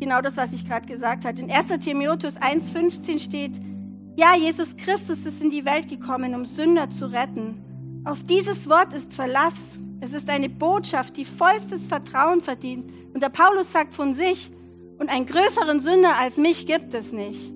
genau 0.01 0.21
das, 0.21 0.37
was 0.37 0.53
ich 0.53 0.67
gerade 0.67 0.89
gesagt 0.89 1.25
habe, 1.25 1.41
in 1.41 1.53
1 1.53 1.69
Timotheus 1.85 2.37
1,15 2.37 3.21
steht, 3.21 3.61
ja, 4.17 4.35
Jesus 4.35 4.77
Christus 4.77 5.25
ist 5.25 5.41
in 5.41 5.51
die 5.51 5.65
Welt 5.65 5.87
gekommen, 5.89 6.35
um 6.35 6.45
Sünder 6.45 6.91
zu 6.91 7.07
retten. 7.07 8.03
Auf 8.05 8.25
dieses 8.25 8.69
Wort 8.69 8.93
ist 8.93 9.15
Verlass. 9.15 9.79
Es 10.01 10.13
ist 10.13 10.29
eine 10.29 10.49
Botschaft, 10.49 11.17
die 11.17 11.25
vollstes 11.25 11.87
Vertrauen 11.87 12.41
verdient. 12.41 12.91
Und 13.15 13.23
der 13.23 13.29
Paulus 13.29 13.71
sagt 13.71 13.95
von 13.95 14.15
sich, 14.15 14.51
und 14.99 15.09
einen 15.09 15.27
größeren 15.27 15.79
Sünder 15.79 16.19
als 16.19 16.39
mich 16.39 16.67
gibt 16.67 16.93
es 16.95 17.13
nicht. 17.13 17.53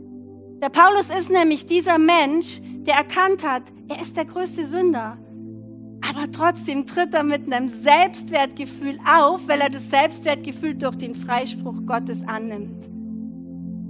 Der 0.62 0.68
Paulus 0.68 1.08
ist 1.08 1.28
nämlich 1.28 1.66
dieser 1.66 1.98
Mensch, 1.98 2.60
der 2.86 2.94
erkannt 2.94 3.42
hat, 3.42 3.64
er 3.88 4.00
ist 4.00 4.16
der 4.16 4.26
größte 4.26 4.64
Sünder. 4.64 5.18
Aber 6.08 6.30
trotzdem 6.30 6.86
tritt 6.86 7.14
er 7.14 7.22
mit 7.22 7.50
einem 7.50 7.68
Selbstwertgefühl 7.68 8.98
auf, 9.06 9.48
weil 9.48 9.60
er 9.60 9.70
das 9.70 9.88
Selbstwertgefühl 9.88 10.74
durch 10.74 10.96
den 10.96 11.14
Freispruch 11.14 11.86
Gottes 11.86 12.22
annimmt. 12.26 12.86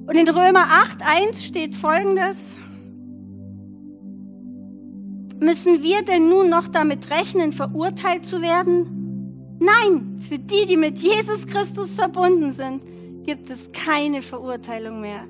Und 0.06 0.16
in 0.16 0.28
Römer 0.28 0.66
8.1 0.66 1.44
steht 1.44 1.74
folgendes. 1.74 2.58
Müssen 5.40 5.82
wir 5.82 6.02
denn 6.02 6.28
nun 6.28 6.50
noch 6.50 6.68
damit 6.68 7.10
rechnen, 7.10 7.52
verurteilt 7.52 8.24
zu 8.24 8.40
werden? 8.40 9.56
Nein, 9.58 10.20
für 10.20 10.38
die, 10.38 10.66
die 10.66 10.76
mit 10.76 10.98
Jesus 10.98 11.46
Christus 11.46 11.94
verbunden 11.94 12.52
sind, 12.52 12.82
gibt 13.24 13.50
es 13.50 13.72
keine 13.72 14.22
Verurteilung 14.22 15.00
mehr. 15.00 15.24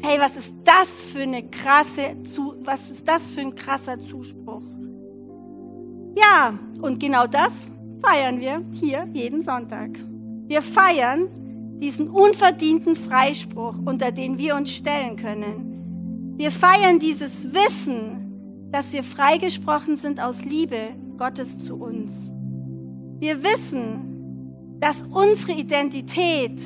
Hey, 0.00 0.20
was 0.20 0.36
ist 0.36 0.54
das 0.64 0.88
für 1.12 1.22
eine 1.22 1.48
krasse, 1.48 2.14
was 2.60 2.90
ist 2.90 3.08
das 3.08 3.30
für 3.30 3.40
ein 3.40 3.54
krasser 3.54 3.98
Zuspruch? 3.98 4.62
Ja, 6.16 6.58
und 6.80 7.00
genau 7.00 7.26
das 7.26 7.70
feiern 8.02 8.40
wir 8.40 8.62
hier 8.72 9.08
jeden 9.12 9.42
Sonntag. 9.42 9.90
Wir 10.46 10.62
feiern 10.62 11.28
diesen 11.80 12.08
unverdienten 12.08 12.96
Freispruch, 12.96 13.74
unter 13.84 14.10
den 14.10 14.38
wir 14.38 14.56
uns 14.56 14.72
stellen 14.72 15.16
können. 15.16 16.34
Wir 16.36 16.50
feiern 16.50 16.98
dieses 16.98 17.52
Wissen, 17.52 18.68
dass 18.70 18.92
wir 18.92 19.02
freigesprochen 19.02 19.96
sind 19.96 20.20
aus 20.20 20.44
Liebe 20.44 20.90
Gottes 21.16 21.58
zu 21.58 21.76
uns. 21.76 22.32
Wir 23.18 23.42
wissen, 23.42 24.76
dass 24.80 25.02
unsere 25.02 25.52
Identität 25.52 26.60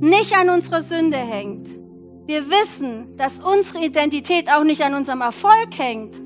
nicht 0.00 0.36
an 0.36 0.50
unserer 0.50 0.82
Sünde 0.82 1.16
hängt. 1.16 1.68
Wir 2.26 2.48
wissen, 2.48 3.16
dass 3.16 3.40
unsere 3.40 3.84
Identität 3.84 4.52
auch 4.52 4.64
nicht 4.64 4.82
an 4.82 4.94
unserem 4.94 5.20
Erfolg 5.20 5.76
hängt. 5.76 6.20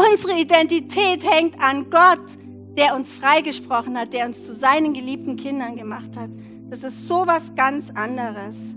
Unsere 0.00 0.40
Identität 0.40 1.28
hängt 1.28 1.60
an 1.60 1.90
Gott, 1.90 2.38
der 2.78 2.94
uns 2.94 3.12
freigesprochen 3.12 3.98
hat, 3.98 4.14
der 4.14 4.26
uns 4.26 4.46
zu 4.46 4.54
seinen 4.54 4.94
geliebten 4.94 5.36
Kindern 5.36 5.76
gemacht 5.76 6.16
hat. 6.16 6.30
Das 6.70 6.82
ist 6.84 7.06
sowas 7.06 7.54
ganz 7.54 7.90
anderes. 7.90 8.76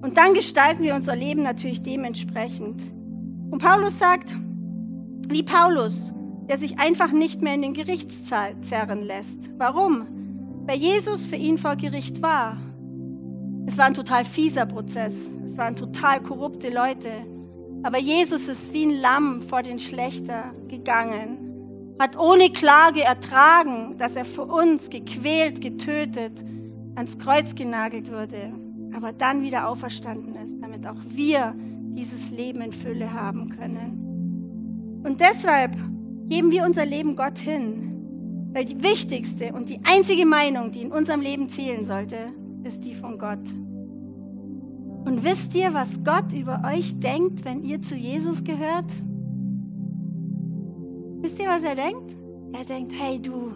Und 0.00 0.16
dann 0.16 0.32
gestalten 0.32 0.84
wir 0.84 0.94
unser 0.94 1.14
Leben 1.14 1.42
natürlich 1.42 1.82
dementsprechend. 1.82 2.80
Und 3.50 3.58
Paulus 3.58 3.98
sagt, 3.98 4.34
wie 5.28 5.42
Paulus, 5.42 6.12
der 6.48 6.56
sich 6.56 6.78
einfach 6.78 7.12
nicht 7.12 7.42
mehr 7.42 7.54
in 7.54 7.62
den 7.62 7.74
Gerichtssaal 7.74 8.58
zerren 8.62 9.02
lässt. 9.02 9.50
Warum? 9.58 10.06
Weil 10.66 10.78
Jesus 10.78 11.26
für 11.26 11.36
ihn 11.36 11.58
vor 11.58 11.76
Gericht 11.76 12.22
war. 12.22 12.56
Es 13.66 13.76
war 13.76 13.84
ein 13.84 13.94
total 13.94 14.24
fieser 14.24 14.66
Prozess. 14.66 15.30
Es 15.44 15.58
waren 15.58 15.76
total 15.76 16.22
korrupte 16.22 16.70
Leute. 16.70 17.10
Aber 17.82 17.98
Jesus 17.98 18.48
ist 18.48 18.72
wie 18.72 18.86
ein 18.86 19.00
Lamm 19.00 19.42
vor 19.42 19.62
den 19.62 19.78
Schlechter 19.78 20.52
gegangen, 20.68 21.94
hat 21.98 22.18
ohne 22.18 22.50
Klage 22.50 23.02
ertragen, 23.02 23.96
dass 23.98 24.16
er 24.16 24.24
für 24.24 24.44
uns 24.44 24.88
gequält, 24.88 25.60
getötet, 25.60 26.44
ans 26.94 27.18
Kreuz 27.18 27.54
genagelt 27.54 28.12
wurde, 28.12 28.52
aber 28.94 29.12
dann 29.12 29.42
wieder 29.42 29.68
auferstanden 29.68 30.34
ist, 30.36 30.60
damit 30.60 30.86
auch 30.86 30.98
wir 31.08 31.54
dieses 31.56 32.30
Leben 32.30 32.60
in 32.60 32.72
Fülle 32.72 33.12
haben 33.12 33.48
können. 33.48 35.00
Und 35.04 35.20
deshalb 35.20 35.76
geben 36.28 36.50
wir 36.50 36.64
unser 36.64 36.86
Leben 36.86 37.16
Gott 37.16 37.38
hin, 37.38 38.50
weil 38.52 38.64
die 38.64 38.82
wichtigste 38.82 39.52
und 39.52 39.68
die 39.68 39.80
einzige 39.84 40.26
Meinung, 40.26 40.70
die 40.70 40.82
in 40.82 40.92
unserem 40.92 41.20
Leben 41.20 41.48
zählen 41.48 41.84
sollte, 41.84 42.16
ist 42.64 42.84
die 42.84 42.94
von 42.94 43.18
Gott. 43.18 43.40
Und 45.04 45.24
wisst 45.24 45.54
ihr, 45.54 45.74
was 45.74 46.04
Gott 46.04 46.32
über 46.32 46.62
euch 46.64 46.98
denkt, 47.00 47.44
wenn 47.44 47.64
ihr 47.64 47.82
zu 47.82 47.94
Jesus 47.96 48.44
gehört? 48.44 48.92
Wisst 51.20 51.38
ihr, 51.40 51.48
was 51.48 51.64
er 51.64 51.74
denkt? 51.74 52.16
Er 52.52 52.64
denkt, 52.64 52.92
hey 52.96 53.20
du, 53.20 53.52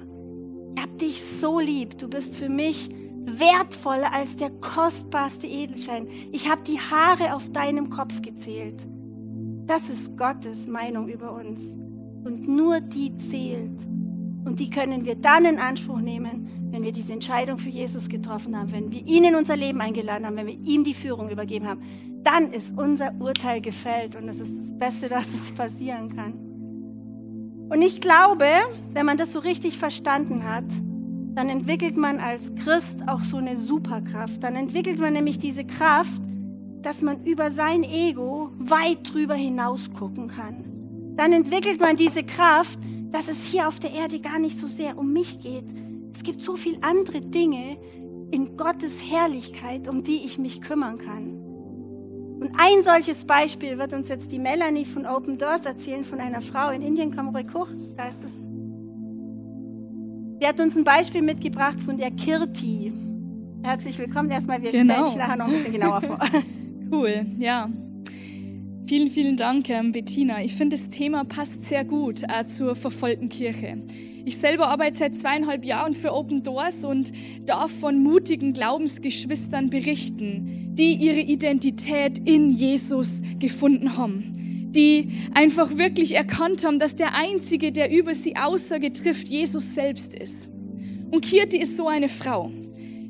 ich 0.74 0.82
hab 0.82 0.98
dich 0.98 1.22
so 1.22 1.60
lieb, 1.60 1.98
du 1.98 2.08
bist 2.08 2.36
für 2.36 2.48
mich 2.48 2.90
wertvoller 3.26 4.12
als 4.12 4.36
der 4.36 4.50
kostbarste 4.50 5.46
Edelstein. 5.46 6.08
Ich 6.32 6.48
habe 6.48 6.62
die 6.62 6.78
Haare 6.78 7.34
auf 7.34 7.50
deinem 7.50 7.90
Kopf 7.90 8.22
gezählt. 8.22 8.86
Das 9.66 9.88
ist 9.88 10.16
Gottes 10.16 10.66
Meinung 10.66 11.08
über 11.08 11.32
uns. 11.32 11.76
Und 12.24 12.48
nur 12.48 12.80
die 12.80 13.16
zählt. 13.18 13.82
Und 14.44 14.60
die 14.60 14.70
können 14.70 15.04
wir 15.04 15.16
dann 15.16 15.44
in 15.44 15.58
Anspruch 15.58 16.00
nehmen, 16.00 16.48
wenn 16.76 16.82
wir 16.82 16.92
diese 16.92 17.14
Entscheidung 17.14 17.56
für 17.56 17.70
Jesus 17.70 18.06
getroffen 18.06 18.54
haben, 18.54 18.70
wenn 18.70 18.90
wir 18.90 19.00
ihn 19.06 19.24
in 19.24 19.34
unser 19.34 19.56
Leben 19.56 19.80
eingeladen 19.80 20.26
haben, 20.26 20.36
wenn 20.36 20.46
wir 20.46 20.58
ihm 20.58 20.84
die 20.84 20.92
Führung 20.92 21.30
übergeben 21.30 21.66
haben. 21.66 21.80
Dann 22.22 22.52
ist 22.52 22.76
unser 22.76 23.14
Urteil 23.18 23.62
gefällt 23.62 24.14
und 24.14 24.26
das 24.26 24.40
ist 24.40 24.58
das 24.58 24.78
Beste, 24.78 25.10
was 25.10 25.26
uns 25.28 25.52
passieren 25.52 26.14
kann. 26.14 26.34
Und 27.70 27.80
ich 27.80 28.02
glaube, 28.02 28.44
wenn 28.92 29.06
man 29.06 29.16
das 29.16 29.32
so 29.32 29.38
richtig 29.38 29.78
verstanden 29.78 30.44
hat, 30.46 30.66
dann 31.34 31.48
entwickelt 31.48 31.96
man 31.96 32.20
als 32.20 32.54
Christ 32.56 33.08
auch 33.08 33.24
so 33.24 33.38
eine 33.38 33.56
Superkraft. 33.56 34.42
Dann 34.42 34.54
entwickelt 34.54 34.98
man 34.98 35.14
nämlich 35.14 35.38
diese 35.38 35.64
Kraft, 35.64 36.20
dass 36.82 37.00
man 37.00 37.24
über 37.24 37.50
sein 37.50 37.84
Ego 37.84 38.50
weit 38.58 38.98
drüber 39.14 39.34
hinaus 39.34 39.90
gucken 39.94 40.28
kann. 40.28 41.14
Dann 41.16 41.32
entwickelt 41.32 41.80
man 41.80 41.96
diese 41.96 42.22
Kraft, 42.22 42.78
dass 43.12 43.28
es 43.28 43.44
hier 43.44 43.66
auf 43.66 43.78
der 43.78 43.92
Erde 43.92 44.20
gar 44.20 44.38
nicht 44.38 44.58
so 44.58 44.66
sehr 44.66 44.98
um 44.98 45.14
mich 45.14 45.38
geht. 45.38 45.85
Gibt 46.26 46.42
so 46.42 46.56
viele 46.56 46.82
andere 46.82 47.20
Dinge 47.20 47.76
in 48.32 48.56
Gottes 48.56 49.00
Herrlichkeit, 49.00 49.86
um 49.86 50.02
die 50.02 50.24
ich 50.24 50.38
mich 50.38 50.60
kümmern 50.60 50.98
kann. 50.98 51.36
Und 52.40 52.50
ein 52.58 52.82
solches 52.82 53.24
Beispiel 53.24 53.78
wird 53.78 53.92
uns 53.92 54.08
jetzt 54.08 54.32
die 54.32 54.40
Melanie 54.40 54.84
von 54.86 55.06
Open 55.06 55.38
Doors 55.38 55.64
erzählen, 55.64 56.02
von 56.02 56.18
einer 56.18 56.40
Frau 56.40 56.70
in 56.70 56.82
Indien. 56.82 57.16
Hoch, 57.54 57.68
da 57.96 58.08
ist 58.08 58.24
es. 58.24 58.40
Sie 60.40 60.46
hat 60.48 60.58
uns 60.58 60.76
ein 60.76 60.82
Beispiel 60.82 61.22
mitgebracht 61.22 61.80
von 61.80 61.96
der 61.96 62.10
Kirti. 62.10 62.92
Herzlich 63.62 63.96
willkommen 63.96 64.28
erstmal. 64.28 64.60
Wir 64.60 64.72
genau. 64.72 64.94
stellen 64.94 65.06
dich 65.06 65.16
nachher 65.16 65.36
noch 65.36 65.46
ein 65.46 65.52
bisschen 65.52 65.74
genauer 65.74 66.02
vor. 66.02 66.18
cool, 66.90 67.24
ja. 67.36 67.70
Vielen, 68.88 69.10
vielen 69.10 69.36
Dank, 69.36 69.68
ähm, 69.68 69.90
Bettina. 69.90 70.44
Ich 70.44 70.54
finde, 70.54 70.76
das 70.76 70.90
Thema 70.90 71.24
passt 71.24 71.64
sehr 71.64 71.84
gut 71.84 72.22
äh, 72.22 72.46
zur 72.46 72.76
verfolgten 72.76 73.28
Kirche. 73.28 73.78
Ich 74.24 74.36
selber 74.36 74.68
arbeite 74.68 74.96
seit 74.96 75.16
zweieinhalb 75.16 75.64
Jahren 75.64 75.92
für 75.92 76.14
Open 76.14 76.44
Doors 76.44 76.84
und 76.84 77.10
darf 77.46 77.72
von 77.72 78.00
mutigen 78.00 78.52
Glaubensgeschwistern 78.52 79.70
berichten, 79.70 80.72
die 80.74 80.94
ihre 80.94 81.18
Identität 81.18 82.18
in 82.18 82.52
Jesus 82.52 83.22
gefunden 83.40 83.96
haben 83.96 84.32
die 84.76 85.08
einfach 85.32 85.78
wirklich 85.78 86.16
erkannt 86.16 86.62
haben, 86.62 86.78
dass 86.78 86.96
der 86.96 87.14
Einzige, 87.14 87.72
der 87.72 87.90
über 87.90 88.14
sie 88.14 88.36
Aussage 88.36 88.92
trifft, 88.92 89.26
Jesus 89.30 89.74
selbst 89.74 90.14
ist. 90.14 90.48
Und 91.10 91.24
Kirti 91.24 91.56
ist 91.56 91.78
so 91.78 91.88
eine 91.88 92.10
Frau. 92.10 92.52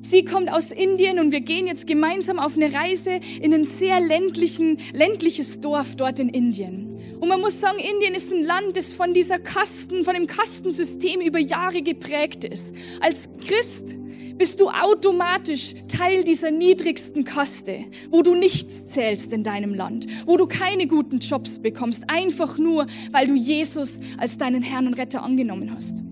Sie 0.09 0.25
kommt 0.25 0.53
aus 0.53 0.71
Indien 0.71 1.19
und 1.19 1.33
wir 1.33 1.41
gehen 1.41 1.67
jetzt 1.67 1.89
gemeinsam 1.89 2.39
auf 2.39 2.55
eine 2.55 2.73
Reise 2.73 3.19
in 3.41 3.53
ein 3.53 3.65
sehr 3.65 3.99
ländlichen, 3.99 4.79
ländliches 4.93 5.61
Dorf 5.61 5.97
dort 5.97 6.21
in 6.21 6.29
Indien. 6.29 6.95
Und 7.19 7.29
man 7.29 7.41
muss 7.41 7.61
sagen, 7.61 7.79
Indien 7.81 8.15
ist 8.15 8.33
ein 8.33 8.45
Land, 8.45 8.77
das 8.77 8.93
von 8.93 9.15
dieser 9.15 9.41
Kasten, 9.41 10.05
von 10.05 10.15
dem 10.15 10.29
Kastensystem 10.29 11.21
über 11.21 11.41
Jahre 11.41 11.83
geprägt 11.83 12.45
ist. 12.45 12.73
Als 13.01 13.29
Christ 13.45 13.97
bist 14.39 14.61
du 14.61 14.69
automatisch 14.69 15.75
Teil 15.89 16.23
dieser 16.23 16.53
niedrigsten 16.53 17.25
Kaste, 17.25 17.85
wo 18.11 18.23
du 18.23 18.37
nichts 18.37 18.87
zählst 18.87 19.33
in 19.33 19.43
deinem 19.43 19.75
Land, 19.75 20.07
wo 20.25 20.37
du 20.37 20.47
keine 20.47 20.87
guten 20.87 21.19
Jobs 21.19 21.59
bekommst, 21.59 22.05
einfach 22.07 22.59
nur, 22.59 22.87
weil 23.11 23.27
du 23.27 23.35
Jesus 23.35 23.99
als 24.19 24.39
deinen 24.39 24.63
Herrn 24.63 24.87
und 24.87 24.95
Retter 24.95 25.25
angenommen 25.25 25.75
hast. 25.75 26.06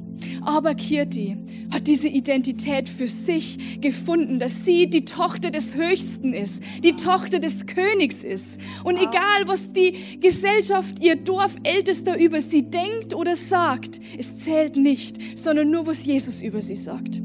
Aber 0.44 0.74
Kirti 0.74 1.38
hat 1.72 1.86
diese 1.86 2.08
Identität 2.08 2.88
für 2.88 3.08
sich 3.08 3.80
gefunden, 3.80 4.38
dass 4.38 4.64
sie 4.66 4.90
die 4.90 5.06
Tochter 5.06 5.50
des 5.50 5.74
Höchsten 5.74 6.34
ist, 6.34 6.62
die 6.82 6.92
Tochter 6.92 7.38
des 7.38 7.66
Königs 7.66 8.22
ist. 8.22 8.60
Und 8.84 8.96
egal, 8.96 9.46
was 9.46 9.72
die 9.72 10.18
Gesellschaft, 10.20 11.02
ihr 11.02 11.16
Dorfältester 11.16 12.18
über 12.18 12.42
sie 12.42 12.62
denkt 12.62 13.14
oder 13.14 13.36
sagt, 13.36 14.00
es 14.18 14.36
zählt 14.36 14.76
nicht, 14.76 15.38
sondern 15.38 15.70
nur, 15.70 15.86
was 15.86 16.04
Jesus 16.04 16.42
über 16.42 16.60
sie 16.60 16.76
sagt. 16.76 17.22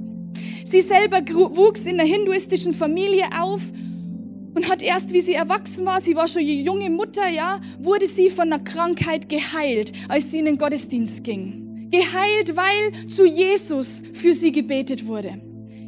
Sie 0.64 0.82
selber 0.82 1.20
wuchs 1.56 1.82
in 1.82 2.00
einer 2.00 2.10
hinduistischen 2.10 2.74
Familie 2.74 3.26
auf 3.38 3.62
und 4.56 4.70
hat 4.70 4.82
erst, 4.82 5.12
wie 5.12 5.22
sie 5.22 5.34
erwachsen 5.34 5.86
war, 5.86 6.00
sie 6.00 6.16
war 6.16 6.28
schon 6.28 6.42
eine 6.42 6.52
junge 6.52 6.90
Mutter, 6.90 7.28
ja, 7.28 7.60
wurde 7.80 8.08
sie 8.08 8.30
von 8.30 8.54
einer 8.54 8.64
Krankheit 8.64 9.28
geheilt, 9.28 9.92
als 10.08 10.32
sie 10.32 10.40
in 10.40 10.46
den 10.46 10.58
Gottesdienst 10.58 11.24
ging. 11.24 11.69
Geheilt, 11.89 12.56
weil 12.56 13.08
zu 13.08 13.25
Jesus 13.25 14.02
für 14.13 14.34
sie 14.34 14.52
gebetet 14.52 15.08
wurde. 15.08 15.41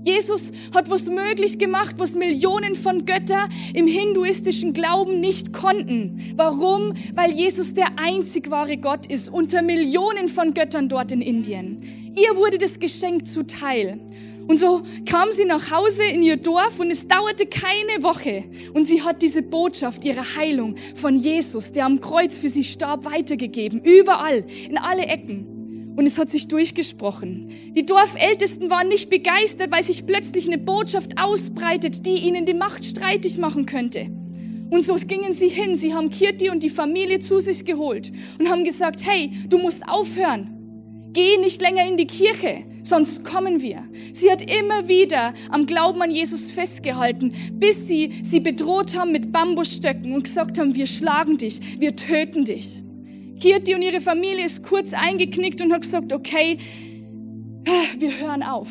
Jesus 0.03 0.51
hat 0.73 0.89
was 0.89 1.05
möglich 1.05 1.59
gemacht, 1.59 1.95
was 1.97 2.15
Millionen 2.15 2.73
von 2.73 3.05
Götter 3.05 3.47
im 3.75 3.85
hinduistischen 3.85 4.73
Glauben 4.73 5.19
nicht 5.19 5.53
konnten. 5.53 6.33
Warum? 6.35 6.93
Weil 7.13 7.31
Jesus 7.31 7.75
der 7.75 7.99
einzig 7.99 8.49
wahre 8.49 8.77
Gott 8.77 9.05
ist 9.05 9.31
unter 9.31 9.61
Millionen 9.61 10.27
von 10.27 10.55
Göttern 10.55 10.89
dort 10.89 11.11
in 11.11 11.21
Indien. 11.21 11.81
Ihr 12.15 12.35
wurde 12.35 12.57
das 12.57 12.79
Geschenk 12.79 13.27
zuteil. 13.27 13.99
Und 14.47 14.57
so 14.57 14.81
kam 15.05 15.31
sie 15.31 15.45
nach 15.45 15.69
Hause 15.69 16.03
in 16.03 16.23
ihr 16.23 16.37
Dorf 16.37 16.79
und 16.79 16.89
es 16.89 17.07
dauerte 17.07 17.45
keine 17.45 18.01
Woche. 18.03 18.45
Und 18.73 18.85
sie 18.85 19.03
hat 19.03 19.21
diese 19.21 19.43
Botschaft 19.43 20.03
ihrer 20.03 20.35
Heilung 20.35 20.75
von 20.95 21.15
Jesus, 21.15 21.73
der 21.73 21.85
am 21.85 22.01
Kreuz 22.01 22.39
für 22.39 22.49
sie 22.49 22.63
starb, 22.63 23.05
weitergegeben. 23.05 23.81
Überall, 23.83 24.45
in 24.67 24.79
alle 24.79 25.05
Ecken. 25.05 25.60
Und 25.95 26.05
es 26.05 26.17
hat 26.17 26.29
sich 26.29 26.47
durchgesprochen. 26.47 27.49
Die 27.75 27.85
Dorfältesten 27.85 28.69
waren 28.69 28.87
nicht 28.87 29.09
begeistert, 29.09 29.71
weil 29.71 29.83
sich 29.83 30.05
plötzlich 30.05 30.47
eine 30.47 30.57
Botschaft 30.57 31.19
ausbreitet, 31.21 32.05
die 32.05 32.15
ihnen 32.15 32.45
die 32.45 32.53
Macht 32.53 32.85
streitig 32.85 33.37
machen 33.37 33.65
könnte. 33.65 34.09
Und 34.69 34.83
so 34.85 34.95
gingen 34.95 35.33
sie 35.33 35.49
hin. 35.49 35.75
Sie 35.75 35.93
haben 35.93 36.09
Kirti 36.09 36.49
und 36.49 36.63
die 36.63 36.69
Familie 36.69 37.19
zu 37.19 37.39
sich 37.39 37.65
geholt 37.65 38.11
und 38.39 38.49
haben 38.49 38.63
gesagt, 38.63 39.05
hey, 39.05 39.31
du 39.49 39.57
musst 39.57 39.87
aufhören. 39.87 40.57
Geh 41.13 41.37
nicht 41.37 41.61
länger 41.61 41.85
in 41.85 41.97
die 41.97 42.07
Kirche, 42.07 42.63
sonst 42.83 43.25
kommen 43.25 43.61
wir. 43.61 43.83
Sie 44.13 44.31
hat 44.31 44.41
immer 44.41 44.87
wieder 44.87 45.33
am 45.49 45.65
Glauben 45.65 46.01
an 46.01 46.09
Jesus 46.09 46.49
festgehalten, 46.49 47.33
bis 47.51 47.89
sie 47.89 48.13
sie 48.23 48.39
bedroht 48.39 48.95
haben 48.95 49.11
mit 49.11 49.33
Bambusstöcken 49.33 50.13
und 50.13 50.23
gesagt 50.23 50.57
haben, 50.57 50.73
wir 50.73 50.87
schlagen 50.87 51.37
dich, 51.37 51.81
wir 51.81 51.97
töten 51.97 52.45
dich. 52.45 52.81
Kirti 53.41 53.73
und 53.73 53.81
ihre 53.81 54.01
Familie 54.01 54.45
ist 54.45 54.63
kurz 54.63 54.93
eingeknickt 54.93 55.61
und 55.61 55.73
hat 55.73 55.81
gesagt, 55.81 56.13
okay, 56.13 56.57
wir 57.97 58.17
hören 58.19 58.43
auf. 58.43 58.69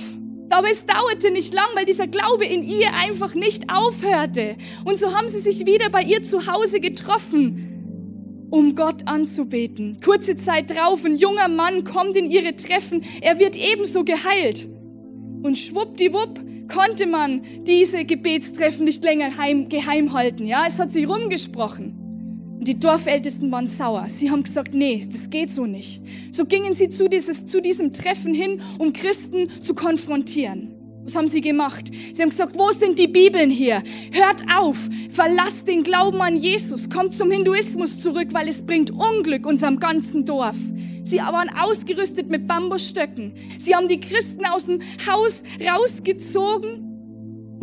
Aber 0.48 0.68
es 0.70 0.86
dauerte 0.86 1.30
nicht 1.30 1.52
lang, 1.52 1.66
weil 1.74 1.84
dieser 1.84 2.06
Glaube 2.06 2.44
in 2.44 2.62
ihr 2.62 2.92
einfach 2.94 3.34
nicht 3.34 3.72
aufhörte. 3.72 4.56
Und 4.84 4.98
so 4.98 5.14
haben 5.14 5.28
sie 5.28 5.38
sich 5.38 5.66
wieder 5.66 5.90
bei 5.90 6.02
ihr 6.02 6.22
zu 6.22 6.46
Hause 6.46 6.80
getroffen, 6.80 8.48
um 8.50 8.74
Gott 8.74 9.06
anzubeten. 9.06 9.98
Kurze 10.04 10.36
Zeit 10.36 10.70
drauf, 10.70 11.04
ein 11.04 11.16
junger 11.16 11.48
Mann 11.48 11.84
kommt 11.84 12.16
in 12.16 12.30
ihre 12.30 12.56
Treffen. 12.56 13.04
Er 13.20 13.38
wird 13.38 13.56
ebenso 13.56 14.04
geheilt. 14.04 14.66
Und 15.42 15.58
schwuppdiwupp 15.58 16.40
konnte 16.68 17.06
man 17.06 17.42
diese 17.62 18.04
Gebetstreffen 18.04 18.84
nicht 18.84 19.02
länger 19.04 19.36
heim, 19.36 19.68
geheim 19.68 20.12
halten. 20.12 20.46
Ja, 20.46 20.64
es 20.66 20.78
hat 20.78 20.90
sich 20.90 21.08
rumgesprochen. 21.08 21.99
Und 22.60 22.68
die 22.68 22.78
Dorfältesten 22.78 23.50
waren 23.50 23.66
sauer. 23.66 24.04
Sie 24.08 24.30
haben 24.30 24.42
gesagt, 24.42 24.74
nee, 24.74 25.02
das 25.10 25.30
geht 25.30 25.50
so 25.50 25.64
nicht. 25.64 26.02
So 26.30 26.44
gingen 26.44 26.74
sie 26.74 26.90
zu, 26.90 27.08
dieses, 27.08 27.46
zu 27.46 27.62
diesem 27.62 27.94
Treffen 27.94 28.34
hin, 28.34 28.60
um 28.76 28.92
Christen 28.92 29.48
zu 29.62 29.72
konfrontieren. 29.72 30.74
Was 31.04 31.16
haben 31.16 31.26
sie 31.26 31.40
gemacht? 31.40 31.90
Sie 32.12 32.20
haben 32.20 32.28
gesagt, 32.28 32.58
wo 32.58 32.70
sind 32.70 32.98
die 32.98 33.08
Bibeln 33.08 33.50
hier? 33.50 33.82
Hört 34.12 34.44
auf, 34.54 34.76
verlasst 35.10 35.68
den 35.68 35.82
Glauben 35.82 36.20
an 36.20 36.36
Jesus, 36.36 36.90
kommt 36.90 37.14
zum 37.14 37.30
Hinduismus 37.30 37.98
zurück, 37.98 38.28
weil 38.32 38.46
es 38.46 38.60
bringt 38.60 38.90
Unglück 38.90 39.46
unserem 39.46 39.78
ganzen 39.78 40.26
Dorf. 40.26 40.58
Sie 41.02 41.16
waren 41.16 41.48
ausgerüstet 41.48 42.28
mit 42.28 42.46
Bambusstöcken. 42.46 43.32
Sie 43.56 43.74
haben 43.74 43.88
die 43.88 44.00
Christen 44.00 44.44
aus 44.44 44.66
dem 44.66 44.80
Haus 45.10 45.42
rausgezogen 45.66 46.89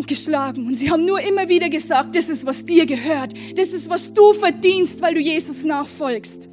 geschlagen. 0.06 0.68
Und 0.68 0.76
sie 0.76 0.92
haben 0.92 1.06
nur 1.06 1.20
immer 1.22 1.50
wieder 1.50 1.70
gesagt, 1.70 2.16
das 2.16 2.30
ist, 2.30 2.46
was 2.46 2.66
dir 2.66 2.86
gehört. 2.86 3.34
Das 3.56 3.74
ist, 3.74 3.90
was 3.90 4.14
du 4.14 4.34
verdienst, 4.34 5.02
weil 5.02 5.16
du 5.16 5.20
Jesus 5.20 5.64
nachfolgst. 5.64 6.50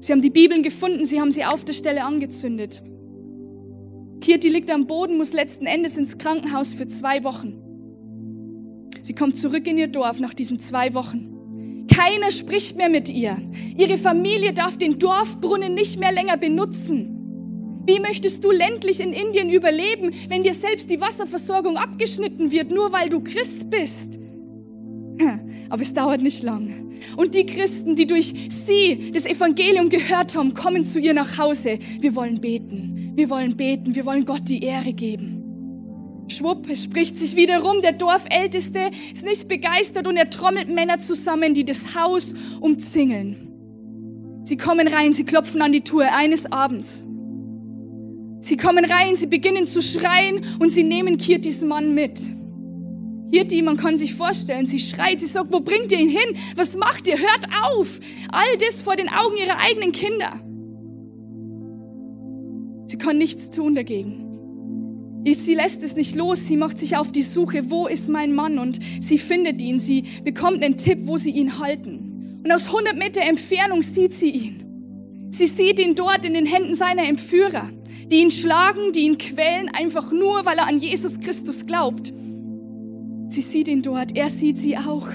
Sie 0.00 0.12
haben 0.12 0.22
die 0.22 0.30
Bibeln 0.30 0.62
gefunden, 0.62 1.04
sie 1.04 1.20
haben 1.20 1.32
sie 1.32 1.44
auf 1.44 1.64
der 1.64 1.72
Stelle 1.72 2.04
angezündet. 2.04 2.82
Kirti 4.20 4.48
liegt 4.48 4.70
am 4.70 4.86
Boden, 4.86 5.16
muss 5.16 5.32
letzten 5.32 5.66
Endes 5.66 5.96
ins 5.96 6.18
Krankenhaus 6.18 6.74
für 6.74 6.86
zwei 6.86 7.24
Wochen. 7.24 7.62
Sie 9.02 9.14
kommt 9.14 9.36
zurück 9.36 9.66
in 9.66 9.78
ihr 9.78 9.88
Dorf 9.88 10.20
nach 10.20 10.34
diesen 10.34 10.58
zwei 10.58 10.92
Wochen. 10.92 11.86
Keiner 11.94 12.30
spricht 12.30 12.76
mehr 12.76 12.88
mit 12.88 13.08
ihr. 13.08 13.36
Ihre 13.76 13.96
Familie 13.96 14.52
darf 14.52 14.76
den 14.76 14.98
Dorfbrunnen 14.98 15.72
nicht 15.72 15.98
mehr 15.98 16.12
länger 16.12 16.36
benutzen. 16.36 17.17
Wie 17.88 18.00
möchtest 18.00 18.44
du 18.44 18.50
ländlich 18.50 19.00
in 19.00 19.14
Indien 19.14 19.48
überleben, 19.48 20.10
wenn 20.28 20.42
dir 20.42 20.52
selbst 20.52 20.90
die 20.90 21.00
Wasserversorgung 21.00 21.78
abgeschnitten 21.78 22.52
wird, 22.52 22.70
nur 22.70 22.92
weil 22.92 23.08
du 23.08 23.20
Christ 23.20 23.70
bist? 23.70 24.18
Aber 25.70 25.80
es 25.80 25.94
dauert 25.94 26.20
nicht 26.20 26.42
lang. 26.42 26.92
Und 27.16 27.34
die 27.34 27.46
Christen, 27.46 27.96
die 27.96 28.06
durch 28.06 28.34
sie 28.50 29.10
das 29.14 29.24
Evangelium 29.24 29.88
gehört 29.88 30.36
haben, 30.36 30.52
kommen 30.52 30.84
zu 30.84 30.98
ihr 30.98 31.14
nach 31.14 31.38
Hause. 31.38 31.78
Wir 31.98 32.14
wollen 32.14 32.42
beten. 32.42 33.12
Wir 33.14 33.30
wollen 33.30 33.56
beten. 33.56 33.94
Wir 33.94 34.04
wollen 34.04 34.26
Gott 34.26 34.42
die 34.48 34.62
Ehre 34.62 34.92
geben. 34.92 36.26
Schwupp, 36.28 36.68
es 36.68 36.84
spricht 36.84 37.16
sich 37.16 37.36
wieder 37.36 37.60
rum. 37.60 37.80
Der 37.80 37.92
Dorfälteste 37.92 38.90
ist 39.10 39.24
nicht 39.24 39.48
begeistert 39.48 40.06
und 40.06 40.18
er 40.18 40.28
trommelt 40.28 40.68
Männer 40.68 40.98
zusammen, 40.98 41.54
die 41.54 41.64
das 41.64 41.94
Haus 41.94 42.34
umzingeln. 42.60 44.44
Sie 44.44 44.58
kommen 44.58 44.88
rein, 44.88 45.14
sie 45.14 45.24
klopfen 45.24 45.62
an 45.62 45.72
die 45.72 45.84
Tür 45.84 46.14
eines 46.14 46.52
Abends. 46.52 47.06
Sie 48.48 48.56
kommen 48.56 48.86
rein, 48.86 49.14
sie 49.14 49.26
beginnen 49.26 49.66
zu 49.66 49.82
schreien 49.82 50.40
und 50.58 50.70
sie 50.70 50.82
nehmen 50.82 51.18
Kirtis 51.18 51.60
Mann 51.60 51.92
mit. 51.92 52.18
Kirti, 53.30 53.60
man 53.60 53.76
kann 53.76 53.98
sich 53.98 54.14
vorstellen, 54.14 54.64
sie 54.64 54.78
schreit, 54.78 55.20
sie 55.20 55.26
sagt, 55.26 55.52
wo 55.52 55.60
bringt 55.60 55.92
ihr 55.92 55.98
ihn 55.98 56.08
hin? 56.08 56.34
Was 56.56 56.74
macht 56.74 57.06
ihr? 57.08 57.18
Hört 57.18 57.46
auf! 57.74 58.00
All 58.32 58.46
das 58.56 58.80
vor 58.80 58.96
den 58.96 59.10
Augen 59.10 59.36
ihrer 59.36 59.58
eigenen 59.58 59.92
Kinder. 59.92 60.32
Sie 62.86 62.96
kann 62.96 63.18
nichts 63.18 63.50
tun 63.50 63.74
dagegen. 63.74 64.24
Sie 65.30 65.54
lässt 65.54 65.82
es 65.82 65.94
nicht 65.94 66.16
los, 66.16 66.46
sie 66.46 66.56
macht 66.56 66.78
sich 66.78 66.96
auf 66.96 67.12
die 67.12 67.24
Suche, 67.24 67.70
wo 67.70 67.86
ist 67.86 68.08
mein 68.08 68.34
Mann? 68.34 68.58
Und 68.58 68.80
sie 69.00 69.18
findet 69.18 69.60
ihn, 69.60 69.78
sie 69.78 70.04
bekommt 70.24 70.64
einen 70.64 70.78
Tipp, 70.78 71.00
wo 71.02 71.18
sie 71.18 71.32
ihn 71.32 71.58
halten. 71.58 72.40
Und 72.42 72.50
aus 72.50 72.68
100 72.68 72.96
Meter 72.96 73.20
Entfernung 73.20 73.82
sieht 73.82 74.14
sie 74.14 74.30
ihn. 74.30 75.28
Sie 75.32 75.46
sieht 75.46 75.78
ihn 75.78 75.94
dort 75.94 76.24
in 76.24 76.32
den 76.32 76.46
Händen 76.46 76.74
seiner 76.74 77.06
Entführer 77.06 77.68
die 78.06 78.16
ihn 78.16 78.30
schlagen, 78.30 78.92
die 78.92 79.00
ihn 79.00 79.18
quälen, 79.18 79.68
einfach 79.68 80.12
nur, 80.12 80.46
weil 80.46 80.58
er 80.58 80.68
an 80.68 80.80
Jesus 80.80 81.20
Christus 81.20 81.66
glaubt. 81.66 82.12
Sie 83.28 83.40
sieht 83.40 83.68
ihn 83.68 83.82
dort, 83.82 84.16
er 84.16 84.28
sieht 84.28 84.58
sie 84.58 84.76
auch. 84.76 85.08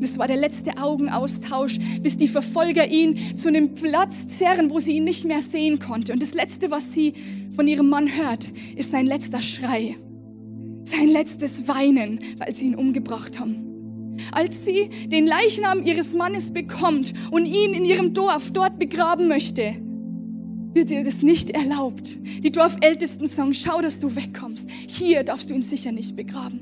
Das 0.00 0.18
war 0.18 0.28
der 0.28 0.36
letzte 0.36 0.78
Augenaustausch, 0.78 1.78
bis 2.02 2.16
die 2.16 2.28
Verfolger 2.28 2.88
ihn 2.88 3.16
zu 3.36 3.48
einem 3.48 3.74
Platz 3.74 4.28
zerren, 4.28 4.70
wo 4.70 4.78
sie 4.78 4.92
ihn 4.92 5.04
nicht 5.04 5.24
mehr 5.24 5.40
sehen 5.40 5.78
konnte. 5.78 6.12
Und 6.12 6.22
das 6.22 6.34
Letzte, 6.34 6.70
was 6.70 6.92
sie 6.92 7.14
von 7.52 7.66
ihrem 7.66 7.88
Mann 7.88 8.08
hört, 8.08 8.48
ist 8.76 8.90
sein 8.90 9.06
letzter 9.06 9.42
Schrei. 9.42 9.96
Sein 10.84 11.08
letztes 11.08 11.66
Weinen, 11.66 12.20
weil 12.38 12.54
sie 12.54 12.66
ihn 12.66 12.74
umgebracht 12.76 13.40
haben. 13.40 14.16
Als 14.30 14.64
sie 14.64 14.88
den 15.06 15.26
Leichnam 15.26 15.82
ihres 15.82 16.14
Mannes 16.14 16.52
bekommt 16.52 17.12
und 17.30 17.46
ihn 17.46 17.74
in 17.74 17.84
ihrem 17.84 18.14
Dorf 18.14 18.52
dort 18.52 18.78
begraben 18.78 19.26
möchte, 19.28 19.74
wird 20.74 20.90
dir 20.90 21.04
das 21.04 21.22
nicht 21.22 21.50
erlaubt. 21.50 22.16
Die 22.42 22.52
Dorfältesten 22.52 23.26
sagen, 23.26 23.54
schau, 23.54 23.80
dass 23.80 23.98
du 23.98 24.14
wegkommst. 24.14 24.68
Hier 24.70 25.24
darfst 25.24 25.50
du 25.50 25.54
ihn 25.54 25.62
sicher 25.62 25.92
nicht 25.92 26.16
begraben. 26.16 26.60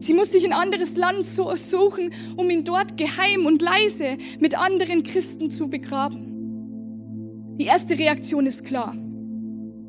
Sie 0.00 0.14
muss 0.14 0.32
sich 0.32 0.44
ein 0.44 0.52
anderes 0.52 0.96
Land 0.96 1.24
suchen, 1.24 2.10
um 2.36 2.48
ihn 2.50 2.64
dort 2.64 2.96
geheim 2.96 3.46
und 3.46 3.62
leise 3.62 4.16
mit 4.40 4.58
anderen 4.58 5.02
Christen 5.02 5.50
zu 5.50 5.68
begraben. 5.68 7.56
Die 7.58 7.64
erste 7.64 7.98
Reaktion 7.98 8.46
ist 8.46 8.64
klar. 8.64 8.96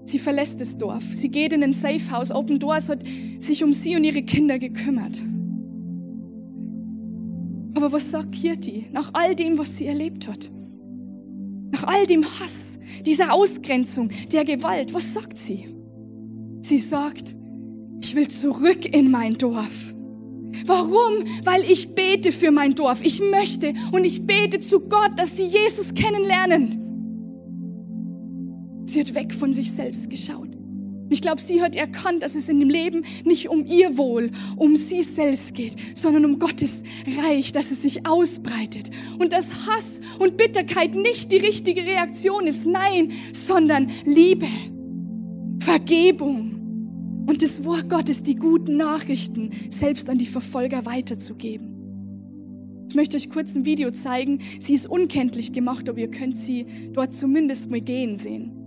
Sie 0.06 0.18
verlässt 0.18 0.60
das 0.60 0.78
Dorf. 0.78 1.04
Sie 1.04 1.30
geht 1.30 1.54
in 1.54 1.64
ein 1.64 1.74
Safe 1.74 2.12
House. 2.12 2.32
Open 2.32 2.58
Doors 2.58 2.90
hat 2.90 3.04
sich 3.40 3.64
um 3.64 3.74
sie 3.74 3.96
und 3.96 4.04
ihre 4.04 4.24
Kinder 4.24 4.58
gekümmert. 4.58 5.22
Aber 7.76 7.92
was 7.92 8.10
sagt 8.10 8.32
Kirti 8.32 8.88
nach 8.92 9.12
all 9.14 9.36
dem, 9.36 9.60
was 9.60 9.78
sie 9.78 9.86
erlebt 9.86 10.28
hat? 10.28 10.50
Nach 11.72 11.84
all 11.86 12.06
dem 12.06 12.24
Hass, 12.24 12.78
dieser 13.06 13.34
Ausgrenzung, 13.34 14.10
der 14.32 14.46
Gewalt, 14.46 14.94
was 14.94 15.14
sagt 15.14 15.38
sie? 15.38 15.68
Sie 16.62 16.78
sagt, 16.78 17.36
Ich 18.02 18.16
will 18.16 18.28
zurück 18.28 18.86
in 18.86 19.12
mein 19.12 19.38
Dorf. 19.38 19.94
Warum? 20.66 21.24
Weil 21.44 21.64
ich 21.70 21.94
bete 21.96 22.32
für 22.32 22.52
mein 22.52 22.74
Dorf. 22.76 23.04
Ich 23.04 23.22
möchte 23.22 23.74
und 23.92 24.06
ich 24.06 24.26
bete 24.26 24.60
zu 24.60 24.80
Gott, 24.80 25.12
dass 25.18 25.36
sie 25.38 25.46
Jesus 25.46 25.94
kennenlernen. 25.94 26.86
Sie 28.86 29.00
hat 29.00 29.14
weg 29.14 29.34
von 29.34 29.54
sich 29.54 29.72
selbst 29.72 30.10
geschaut. 30.10 30.59
Ich 31.10 31.22
glaube, 31.22 31.42
sie 31.42 31.62
hat 31.62 31.76
erkannt, 31.76 32.24
dass 32.24 32.36
es 32.36 32.50
in 32.50 32.60
dem 32.60 32.70
Leben 32.70 33.04
nicht 33.26 33.50
um 33.50 33.66
ihr 33.66 33.98
Wohl, 33.98 34.30
um 34.56 34.76
sie 34.76 35.02
selbst 35.02 35.56
geht, 35.56 35.98
sondern 35.98 36.26
um 36.26 36.40
Gottes 36.40 36.84
Reich, 37.24 37.52
dass 37.52 37.72
es 37.72 37.82
sich 37.82 38.06
ausbreitet. 38.06 38.92
Und 39.18 39.34
dass 39.34 39.68
Hass 39.68 40.02
und 40.20 40.38
Bitterkeit 40.38 40.94
nicht 40.94 41.32
die 41.32 41.38
richtige 41.38 41.82
Reaktion 41.82 42.46
ist, 42.48 42.66
nein, 42.66 43.12
sondern 43.34 43.88
Liebe, 44.06 44.48
Vergebung 45.60 47.26
und 47.28 47.42
das 47.42 47.64
Wort 47.64 47.90
Gottes, 47.90 48.24
die 48.24 48.36
guten 48.36 48.78
Nachrichten, 48.78 49.50
selbst 49.70 50.10
an 50.10 50.18
die 50.18 50.26
Verfolger 50.26 50.86
weiterzugeben. 50.86 51.76
Ich 52.90 52.96
möchte 52.96 53.18
euch 53.18 53.30
kurz 53.30 53.54
ein 53.56 53.66
Video 53.66 53.92
zeigen. 53.92 54.40
Sie 54.60 54.74
ist 54.74 54.88
unkenntlich 54.88 55.54
gemacht, 55.54 55.88
aber 55.90 56.00
ihr 56.00 56.10
könnt 56.10 56.36
sie 56.36 56.66
dort 56.92 57.14
zumindest 57.14 57.70
mal 57.70 57.82
gehen 57.82 58.16
sehen. 58.16 58.59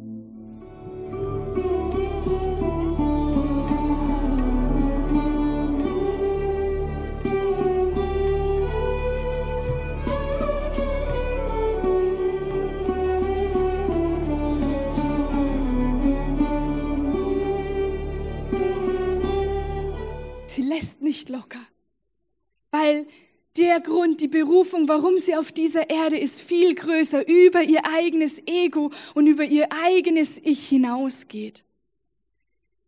Nicht 21.12 21.28
locker. 21.28 21.60
Weil 22.70 23.06
der 23.58 23.80
Grund, 23.80 24.22
die 24.22 24.28
Berufung, 24.28 24.88
warum 24.88 25.18
sie 25.18 25.36
auf 25.36 25.52
dieser 25.52 25.90
Erde 25.90 26.18
ist, 26.18 26.40
viel 26.40 26.74
größer 26.74 27.28
über 27.28 27.62
ihr 27.62 27.82
eigenes 27.84 28.40
Ego 28.46 28.90
und 29.12 29.26
über 29.26 29.44
ihr 29.44 29.68
eigenes 29.84 30.38
Ich 30.42 30.66
hinausgeht. 30.68 31.64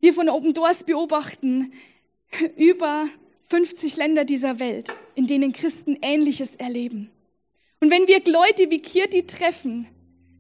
Wir 0.01 0.15
von 0.15 0.31
Open 0.31 0.55
Doors 0.55 0.85
beobachten 0.85 1.71
über 2.57 3.07
50 3.43 3.97
Länder 3.97 4.25
dieser 4.25 4.59
Welt, 4.59 4.91
in 5.15 5.27
denen 5.27 5.53
Christen 5.53 5.99
Ähnliches 6.01 6.57
erleben. 6.57 7.11
Und 7.81 7.91
wenn 7.91 8.09
wir 8.09 8.23
Leute 8.25 8.71
wie 8.71 8.81
Kirti 8.81 9.27
treffen, 9.27 9.87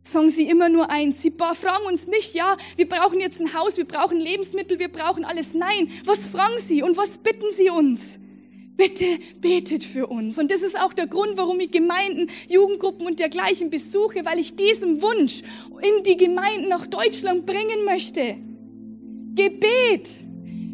sagen 0.07 0.29
sie 0.29 0.49
immer 0.49 0.69
nur 0.69 0.91
eins. 0.91 1.23
Sie 1.23 1.33
fragen 1.33 1.87
uns 1.87 2.07
nicht, 2.07 2.35
ja, 2.35 2.57
wir 2.77 2.89
brauchen 2.89 3.21
jetzt 3.21 3.41
ein 3.41 3.55
Haus, 3.55 3.77
wir 3.77 3.87
brauchen 3.87 4.21
Lebensmittel, 4.21 4.79
wir 4.79 4.89
brauchen 4.89 5.25
alles. 5.25 5.55
Nein, 5.55 5.89
was 6.05 6.27
fragen 6.27 6.59
sie 6.59 6.83
und 6.83 6.97
was 6.97 7.19
bitten 7.19 7.51
sie 7.51 7.71
uns? 7.71 8.19
Bitte 8.77 9.07
betet 9.41 9.85
für 9.85 10.09
uns. 10.09 10.39
Und 10.39 10.51
das 10.51 10.63
ist 10.63 10.79
auch 10.79 10.93
der 10.93 11.07
Grund, 11.07 11.37
warum 11.37 11.61
ich 11.61 11.71
Gemeinden, 11.71 12.27
Jugendgruppen 12.49 13.07
und 13.07 13.21
dergleichen 13.21 13.71
besuche, 13.71 14.25
weil 14.25 14.39
ich 14.39 14.57
diesen 14.57 15.01
Wunsch 15.01 15.43
in 15.81 16.03
die 16.03 16.17
Gemeinden 16.17 16.69
nach 16.69 16.87
Deutschland 16.87 17.47
bringen 17.47 17.85
möchte. 17.85 18.37
Gebet. 19.35 20.11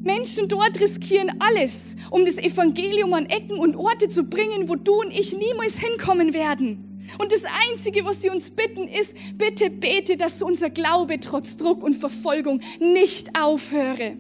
Menschen 0.02 0.48
dort 0.48 0.80
riskieren 0.80 1.30
alles, 1.40 1.94
um 2.10 2.24
das 2.24 2.38
Evangelium 2.38 3.12
an 3.12 3.26
Ecken 3.26 3.58
und 3.58 3.76
Orte 3.76 4.08
zu 4.08 4.24
bringen, 4.24 4.68
wo 4.68 4.76
du 4.76 4.94
und 4.94 5.10
ich 5.10 5.36
niemals 5.36 5.78
hinkommen 5.78 6.32
werden. 6.32 6.89
Und 7.18 7.32
das 7.32 7.44
Einzige, 7.70 8.04
was 8.04 8.22
sie 8.22 8.30
uns 8.30 8.50
bitten, 8.50 8.86
ist, 8.86 9.16
bitte 9.36 9.70
bete, 9.70 10.16
dass 10.16 10.42
unser 10.42 10.70
Glaube 10.70 11.18
trotz 11.20 11.56
Druck 11.56 11.82
und 11.82 11.94
Verfolgung 11.94 12.60
nicht 12.78 13.38
aufhöre. 13.40 14.16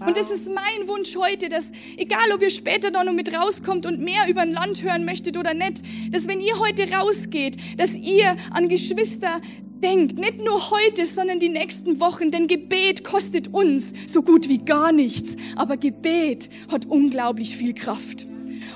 Und 0.00 0.16
das 0.16 0.30
ist 0.30 0.48
mein 0.48 0.88
Wunsch 0.88 1.16
heute, 1.16 1.48
dass 1.48 1.70
egal 1.96 2.32
ob 2.34 2.42
ihr 2.42 2.50
später 2.50 2.90
da 2.90 3.04
noch 3.04 3.12
mit 3.12 3.32
rauskommt 3.32 3.86
und 3.86 4.00
mehr 4.00 4.28
über 4.28 4.42
ein 4.42 4.52
Land 4.52 4.82
hören 4.82 5.04
möchtet 5.04 5.36
oder 5.36 5.54
nicht, 5.54 5.82
dass 6.10 6.26
wenn 6.26 6.40
ihr 6.40 6.58
heute 6.58 6.90
rausgeht, 6.90 7.56
dass 7.78 7.96
ihr 7.96 8.36
an 8.50 8.68
Geschwister 8.68 9.40
denkt, 9.82 10.18
nicht 10.18 10.38
nur 10.38 10.70
heute, 10.70 11.06
sondern 11.06 11.38
die 11.38 11.48
nächsten 11.48 12.00
Wochen, 12.00 12.30
denn 12.30 12.48
Gebet 12.48 13.04
kostet 13.04 13.52
uns 13.52 13.92
so 14.06 14.22
gut 14.22 14.48
wie 14.48 14.58
gar 14.58 14.92
nichts, 14.92 15.36
aber 15.56 15.76
Gebet 15.76 16.48
hat 16.70 16.86
unglaublich 16.86 17.56
viel 17.56 17.74
Kraft. 17.74 18.26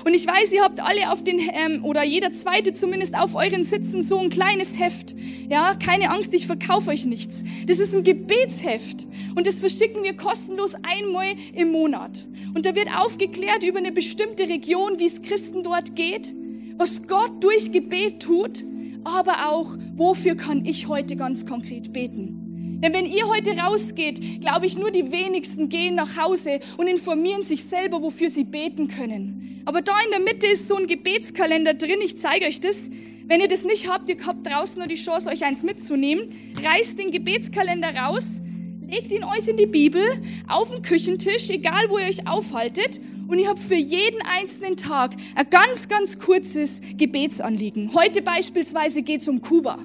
Und 0.09 0.15
ich 0.15 0.25
weiß, 0.25 0.53
ihr 0.53 0.63
habt 0.63 0.79
alle 0.79 1.11
auf 1.11 1.23
den, 1.23 1.39
ähm, 1.39 1.85
oder 1.85 2.03
jeder 2.03 2.31
zweite 2.31 2.73
zumindest 2.73 3.15
auf 3.15 3.35
euren 3.35 3.63
Sitzen 3.63 4.01
so 4.01 4.17
ein 4.17 4.31
kleines 4.31 4.79
Heft. 4.79 5.13
Ja, 5.47 5.75
keine 5.75 6.09
Angst, 6.09 6.33
ich 6.33 6.47
verkaufe 6.47 6.89
euch 6.89 7.05
nichts. 7.05 7.43
Das 7.67 7.77
ist 7.77 7.95
ein 7.95 8.03
Gebetsheft. 8.03 9.05
Und 9.35 9.45
das 9.45 9.59
verschicken 9.59 10.03
wir 10.03 10.17
kostenlos 10.17 10.73
einmal 10.73 11.27
im 11.53 11.71
Monat. 11.71 12.25
Und 12.55 12.65
da 12.65 12.73
wird 12.73 12.87
aufgeklärt 12.97 13.61
über 13.61 13.77
eine 13.77 13.91
bestimmte 13.91 14.49
Region, 14.49 14.97
wie 14.97 15.05
es 15.05 15.21
Christen 15.21 15.61
dort 15.61 15.95
geht, 15.95 16.33
was 16.77 17.05
Gott 17.05 17.43
durch 17.43 17.71
Gebet 17.71 18.23
tut, 18.23 18.63
aber 19.03 19.51
auch, 19.51 19.77
wofür 19.95 20.33
kann 20.33 20.65
ich 20.65 20.87
heute 20.87 21.17
ganz 21.17 21.45
konkret 21.45 21.93
beten. 21.93 22.38
Denn 22.81 22.93
wenn 22.93 23.05
ihr 23.05 23.27
heute 23.27 23.57
rausgeht, 23.57 24.41
glaube 24.41 24.65
ich, 24.65 24.77
nur 24.77 24.89
die 24.89 25.11
wenigsten 25.11 25.67
gehen 25.67 25.95
nach 25.95 26.17
Hause 26.17 26.59
und 26.77 26.87
informieren 26.87 27.43
sich 27.43 27.63
selber, 27.65 28.01
wofür 28.01 28.29
sie 28.29 28.45
beten 28.45 28.87
können. 28.87 29.61
Aber 29.65 29.81
da 29.81 29.93
in 30.05 30.11
der 30.11 30.21
Mitte 30.21 30.47
ist 30.47 30.67
so 30.67 30.75
ein 30.75 30.87
Gebetskalender 30.87 31.73
drin. 31.73 31.99
Ich 32.03 32.17
zeige 32.17 32.45
euch 32.45 32.61
das. 32.61 32.89
Wenn 33.25 33.41
ihr 33.41 33.47
das 33.47 33.63
nicht 33.63 33.89
habt, 33.89 34.09
ihr 34.09 34.15
habt 34.25 34.47
draußen 34.47 34.79
nur 34.79 34.87
die 34.87 34.95
Chance, 34.95 35.29
euch 35.29 35.43
eins 35.43 35.63
mitzunehmen. 35.63 36.31
Reißt 36.63 36.97
den 36.97 37.11
Gebetskalender 37.11 37.93
raus, 37.95 38.41
legt 38.87 39.11
ihn 39.11 39.23
euch 39.23 39.47
in 39.47 39.57
die 39.57 39.67
Bibel, 39.67 40.01
auf 40.47 40.71
den 40.71 40.81
Küchentisch, 40.81 41.49
egal 41.49 41.83
wo 41.89 41.99
ihr 41.99 42.07
euch 42.07 42.27
aufhaltet. 42.27 42.99
Und 43.27 43.37
ihr 43.37 43.49
habt 43.49 43.59
für 43.59 43.75
jeden 43.75 44.21
einzelnen 44.21 44.77
Tag 44.77 45.15
ein 45.35 45.49
ganz, 45.49 45.89
ganz 45.89 46.17
kurzes 46.17 46.81
Gebetsanliegen. 46.97 47.93
Heute 47.93 48.21
beispielsweise 48.21 49.03
geht 49.03 49.21
es 49.21 49.27
um 49.27 49.41
Kuba. 49.41 49.77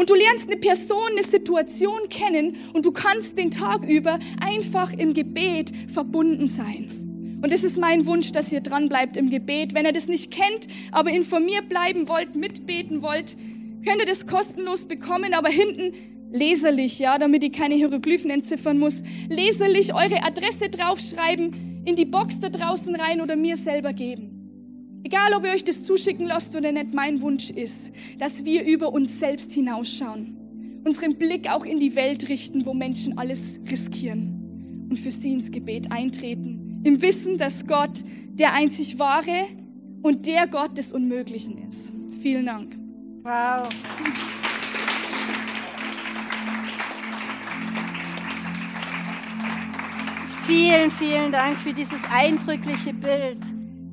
Und 0.00 0.08
du 0.08 0.14
lernst 0.14 0.50
eine 0.50 0.58
Person, 0.58 1.10
eine 1.10 1.22
Situation 1.22 2.08
kennen 2.08 2.56
und 2.72 2.86
du 2.86 2.90
kannst 2.90 3.36
den 3.36 3.50
Tag 3.50 3.86
über 3.86 4.18
einfach 4.40 4.94
im 4.94 5.12
Gebet 5.12 5.72
verbunden 5.92 6.48
sein. 6.48 6.88
Und 7.44 7.52
es 7.52 7.64
ist 7.64 7.76
mein 7.78 8.06
Wunsch, 8.06 8.32
dass 8.32 8.50
ihr 8.50 8.62
dran 8.62 8.88
bleibt 8.88 9.18
im 9.18 9.28
Gebet. 9.28 9.74
Wenn 9.74 9.84
ihr 9.84 9.92
das 9.92 10.08
nicht 10.08 10.30
kennt, 10.30 10.68
aber 10.90 11.10
informiert 11.10 11.68
bleiben 11.68 12.08
wollt, 12.08 12.34
mitbeten 12.34 13.02
wollt, 13.02 13.36
könnt 13.84 14.00
ihr 14.00 14.06
das 14.06 14.26
kostenlos 14.26 14.86
bekommen, 14.86 15.34
aber 15.34 15.50
hinten 15.50 15.92
leserlich, 16.32 16.98
ja, 16.98 17.18
damit 17.18 17.42
ich 17.42 17.52
keine 17.52 17.74
Hieroglyphen 17.74 18.30
entziffern 18.30 18.78
muss, 18.78 19.02
leserlich 19.28 19.92
eure 19.92 20.22
Adresse 20.22 20.70
draufschreiben, 20.70 21.82
in 21.84 21.94
die 21.94 22.06
Box 22.06 22.40
da 22.40 22.48
draußen 22.48 22.94
rein 22.94 23.20
oder 23.20 23.36
mir 23.36 23.58
selber 23.58 23.92
geben. 23.92 24.29
Egal, 25.02 25.32
ob 25.34 25.44
ihr 25.44 25.52
euch 25.52 25.64
das 25.64 25.84
zuschicken 25.84 26.26
lasst 26.26 26.54
oder 26.54 26.72
nicht, 26.72 26.92
mein 26.92 27.22
Wunsch 27.22 27.50
ist, 27.50 27.90
dass 28.18 28.44
wir 28.44 28.64
über 28.64 28.92
uns 28.92 29.18
selbst 29.18 29.52
hinausschauen, 29.52 30.36
unseren 30.84 31.16
Blick 31.16 31.48
auch 31.50 31.64
in 31.64 31.80
die 31.80 31.96
Welt 31.96 32.28
richten, 32.28 32.66
wo 32.66 32.74
Menschen 32.74 33.16
alles 33.16 33.58
riskieren 33.70 34.86
und 34.90 34.98
für 34.98 35.10
sie 35.10 35.32
ins 35.32 35.50
Gebet 35.50 35.90
eintreten, 35.90 36.82
im 36.84 37.00
Wissen, 37.00 37.38
dass 37.38 37.66
Gott 37.66 38.02
der 38.32 38.52
einzig 38.52 38.98
wahre 38.98 39.46
und 40.02 40.26
der 40.26 40.46
Gott 40.46 40.76
des 40.76 40.92
Unmöglichen 40.92 41.66
ist. 41.66 41.92
Vielen 42.20 42.46
Dank. 42.46 42.76
Wow. 43.22 43.68
Vielen, 50.46 50.90
vielen 50.90 51.32
Dank 51.32 51.56
für 51.58 51.72
dieses 51.72 52.00
eindrückliche 52.10 52.92
Bild. 52.92 53.38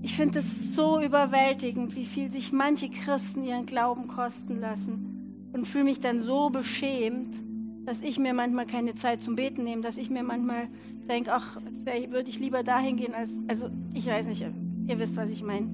Ich 0.02 0.16
finde 0.16 0.40
es 0.40 0.67
so 0.78 1.02
überwältigend, 1.02 1.96
wie 1.96 2.06
viel 2.06 2.30
sich 2.30 2.54
manche 2.54 2.88
Christen 2.90 3.44
ihren 3.44 3.66
Glauben 3.66 4.08
kosten 4.08 4.60
lassen 4.60 5.50
und 5.52 5.66
fühle 5.66 5.86
mich 5.86 6.00
dann 6.00 6.20
so 6.20 6.52
beschämt, 6.52 7.36
dass 7.84 8.02
ich 8.02 8.20
mir 8.20 8.36
manchmal 8.36 8.68
keine 8.68 8.94
Zeit 8.94 9.24
zum 9.24 9.36
Beten 9.36 9.64
nehme, 9.64 9.82
dass 9.82 9.98
ich 9.98 10.12
mir 10.12 10.22
manchmal 10.22 10.68
denke, 11.10 11.34
ach, 11.34 11.58
jetzt 11.66 11.84
würde 12.12 12.30
ich 12.30 12.38
lieber 12.38 12.62
dahin 12.62 12.96
gehen 12.96 13.16
als, 13.16 13.32
also 13.48 13.72
ich 13.96 14.06
weiß 14.06 14.28
nicht, 14.28 14.46
ihr 14.86 15.00
wisst, 15.00 15.18
was 15.18 15.32
ich 15.32 15.42
meine. 15.42 15.68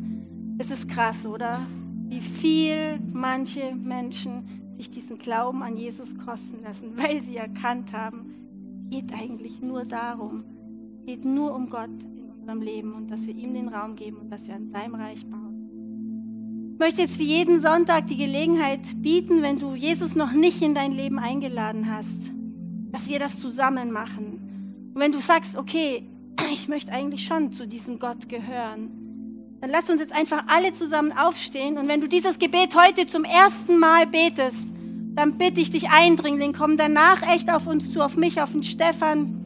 Es 0.57 0.71
ist 0.71 0.87
krass, 0.87 1.25
oder? 1.25 1.59
Wie 2.05 2.21
viel 2.21 2.97
manche 3.11 3.75
Menschen 3.75 4.69
sich 4.69 4.89
diesen 4.89 5.17
Glauben 5.17 5.63
an 5.63 5.75
Jesus 5.75 6.17
kosten 6.17 6.63
lassen, 6.63 6.93
weil 6.95 7.21
sie 7.21 7.35
erkannt 7.35 7.91
haben, 7.91 8.35
es 8.89 8.89
geht 8.89 9.13
eigentlich 9.13 9.61
nur 9.61 9.83
darum, 9.83 10.45
es 10.99 11.05
geht 11.07 11.25
nur 11.25 11.53
um 11.53 11.69
Gott 11.69 11.89
unserem 12.43 12.61
Leben 12.61 12.93
und 12.93 13.09
dass 13.09 13.25
wir 13.25 13.33
ihm 13.33 13.53
den 13.53 13.69
Raum 13.69 13.95
geben 13.95 14.17
und 14.17 14.29
dass 14.29 14.47
wir 14.47 14.55
an 14.55 14.67
seinem 14.67 14.95
Reich 14.95 15.25
bauen. 15.25 16.73
Ich 16.73 16.79
möchte 16.79 17.01
jetzt 17.01 17.15
für 17.15 17.23
jeden 17.23 17.61
Sonntag 17.61 18.07
die 18.07 18.17
Gelegenheit 18.17 19.01
bieten, 19.01 19.41
wenn 19.41 19.59
du 19.59 19.75
Jesus 19.75 20.15
noch 20.15 20.33
nicht 20.33 20.61
in 20.61 20.75
dein 20.75 20.91
Leben 20.91 21.19
eingeladen 21.19 21.89
hast, 21.89 22.31
dass 22.91 23.07
wir 23.07 23.19
das 23.19 23.39
zusammen 23.39 23.91
machen. 23.91 24.91
Und 24.93 24.99
wenn 24.99 25.13
du 25.13 25.19
sagst, 25.19 25.55
okay, 25.55 26.03
ich 26.51 26.67
möchte 26.67 26.91
eigentlich 26.91 27.23
schon 27.23 27.53
zu 27.53 27.65
diesem 27.65 27.97
Gott 27.97 28.27
gehören, 28.27 28.89
dann 29.61 29.69
lass 29.69 29.89
uns 29.89 30.01
jetzt 30.01 30.13
einfach 30.13 30.43
alle 30.47 30.73
zusammen 30.73 31.13
aufstehen. 31.13 31.77
Und 31.77 31.87
wenn 31.87 32.01
du 32.01 32.09
dieses 32.09 32.39
Gebet 32.39 32.75
heute 32.75 33.07
zum 33.07 33.23
ersten 33.23 33.79
Mal 33.79 34.05
betest, 34.05 34.73
dann 35.15 35.37
bitte 35.37 35.61
ich 35.61 35.71
dich 35.71 35.89
eindringlich, 35.91 36.51
komm 36.57 36.75
danach 36.75 37.21
echt 37.21 37.49
auf 37.49 37.67
uns 37.67 37.93
zu, 37.93 38.03
auf 38.03 38.17
mich, 38.17 38.41
auf 38.41 38.51
den 38.51 38.63
Stefan, 38.63 39.42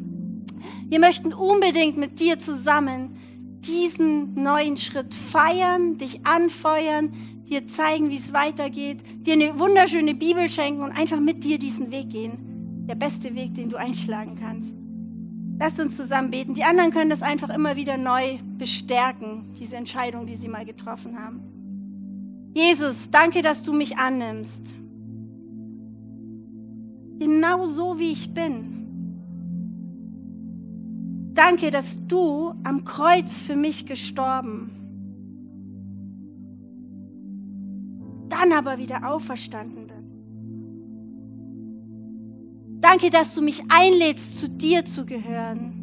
Wir 0.89 0.99
möchten 0.99 1.33
unbedingt 1.33 1.97
mit 1.97 2.19
dir 2.19 2.39
zusammen 2.39 3.17
diesen 3.59 4.33
neuen 4.35 4.77
Schritt 4.77 5.13
feiern, 5.13 5.97
dich 5.97 6.25
anfeuern, 6.25 7.11
dir 7.49 7.67
zeigen, 7.67 8.09
wie 8.09 8.15
es 8.15 8.31
weitergeht, 8.31 8.99
dir 9.25 9.33
eine 9.33 9.59
wunderschöne 9.59 10.15
Bibel 10.15 10.47
schenken 10.47 10.83
und 10.83 10.91
einfach 10.91 11.19
mit 11.19 11.43
dir 11.43 11.59
diesen 11.59 11.91
Weg 11.91 12.09
gehen. 12.09 12.85
Der 12.87 12.95
beste 12.95 13.35
Weg, 13.35 13.53
den 13.53 13.69
du 13.69 13.75
einschlagen 13.75 14.37
kannst. 14.39 14.77
Lass 15.59 15.79
uns 15.79 15.97
zusammen 15.97 16.29
beten. 16.29 16.53
Die 16.53 16.63
anderen 16.63 16.91
können 16.91 17.09
das 17.09 17.21
einfach 17.21 17.49
immer 17.49 17.75
wieder 17.75 17.97
neu 17.97 18.37
bestärken, 18.57 19.53
diese 19.59 19.75
Entscheidung, 19.75 20.25
die 20.25 20.35
sie 20.35 20.47
mal 20.47 20.65
getroffen 20.65 21.19
haben. 21.19 21.41
Jesus, 22.53 23.09
danke, 23.09 23.41
dass 23.41 23.61
du 23.61 23.73
mich 23.73 23.97
annimmst. 23.97 24.73
Genau 27.19 27.65
so, 27.65 27.99
wie 27.99 28.11
ich 28.11 28.33
bin. 28.33 28.76
Danke, 31.37 31.69
dass 31.69 31.99
du 32.07 32.55
am 32.63 32.83
Kreuz 32.83 33.41
für 33.41 33.55
mich 33.55 33.85
gestorben, 33.85 34.71
dann 38.27 38.51
aber 38.51 38.79
wieder 38.79 39.07
auferstanden 39.07 39.85
bist. 39.85 40.09
Danke, 42.81 43.11
dass 43.11 43.35
du 43.35 43.43
mich 43.43 43.61
einlädst, 43.69 44.39
zu 44.39 44.49
dir 44.49 44.83
zu 44.83 45.05
gehören. 45.05 45.73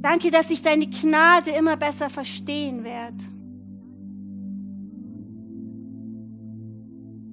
Danke, 0.00 0.30
dass 0.30 0.48
ich 0.48 0.62
deine 0.62 0.86
Gnade 0.86 1.50
immer 1.50 1.76
besser 1.76 2.08
verstehen 2.08 2.84
werde. 2.84 3.22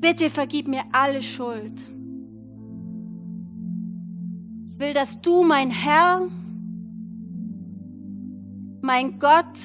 Bitte 0.01 0.29
vergib 0.29 0.67
mir 0.67 0.83
alle 0.91 1.21
Schuld. 1.21 1.81
Will, 4.79 4.93
dass 4.93 5.19
du 5.19 5.43
mein 5.43 5.71
Herr, 5.71 6.29
mein 8.81 9.19
Gott 9.19 9.59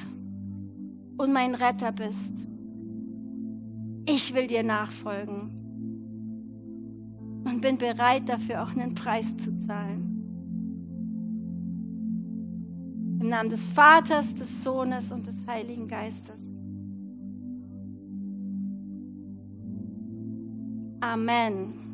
und 1.15 1.31
mein 1.31 1.55
Retter 1.55 1.93
bist. 1.93 2.45
Ich 4.05 4.33
will 4.33 4.47
dir 4.47 4.61
nachfolgen 4.61 5.51
und 7.45 7.61
bin 7.61 7.77
bereit 7.77 8.27
dafür 8.27 8.63
auch 8.63 8.75
einen 8.75 8.93
Preis 8.93 9.37
zu 9.37 9.57
zahlen. 9.57 10.11
Im 13.21 13.29
Namen 13.29 13.49
des 13.49 13.69
Vaters, 13.69 14.35
des 14.35 14.65
Sohnes 14.65 15.13
und 15.13 15.25
des 15.25 15.47
Heiligen 15.47 15.87
Geistes. 15.87 16.59
Amen. 20.99 21.85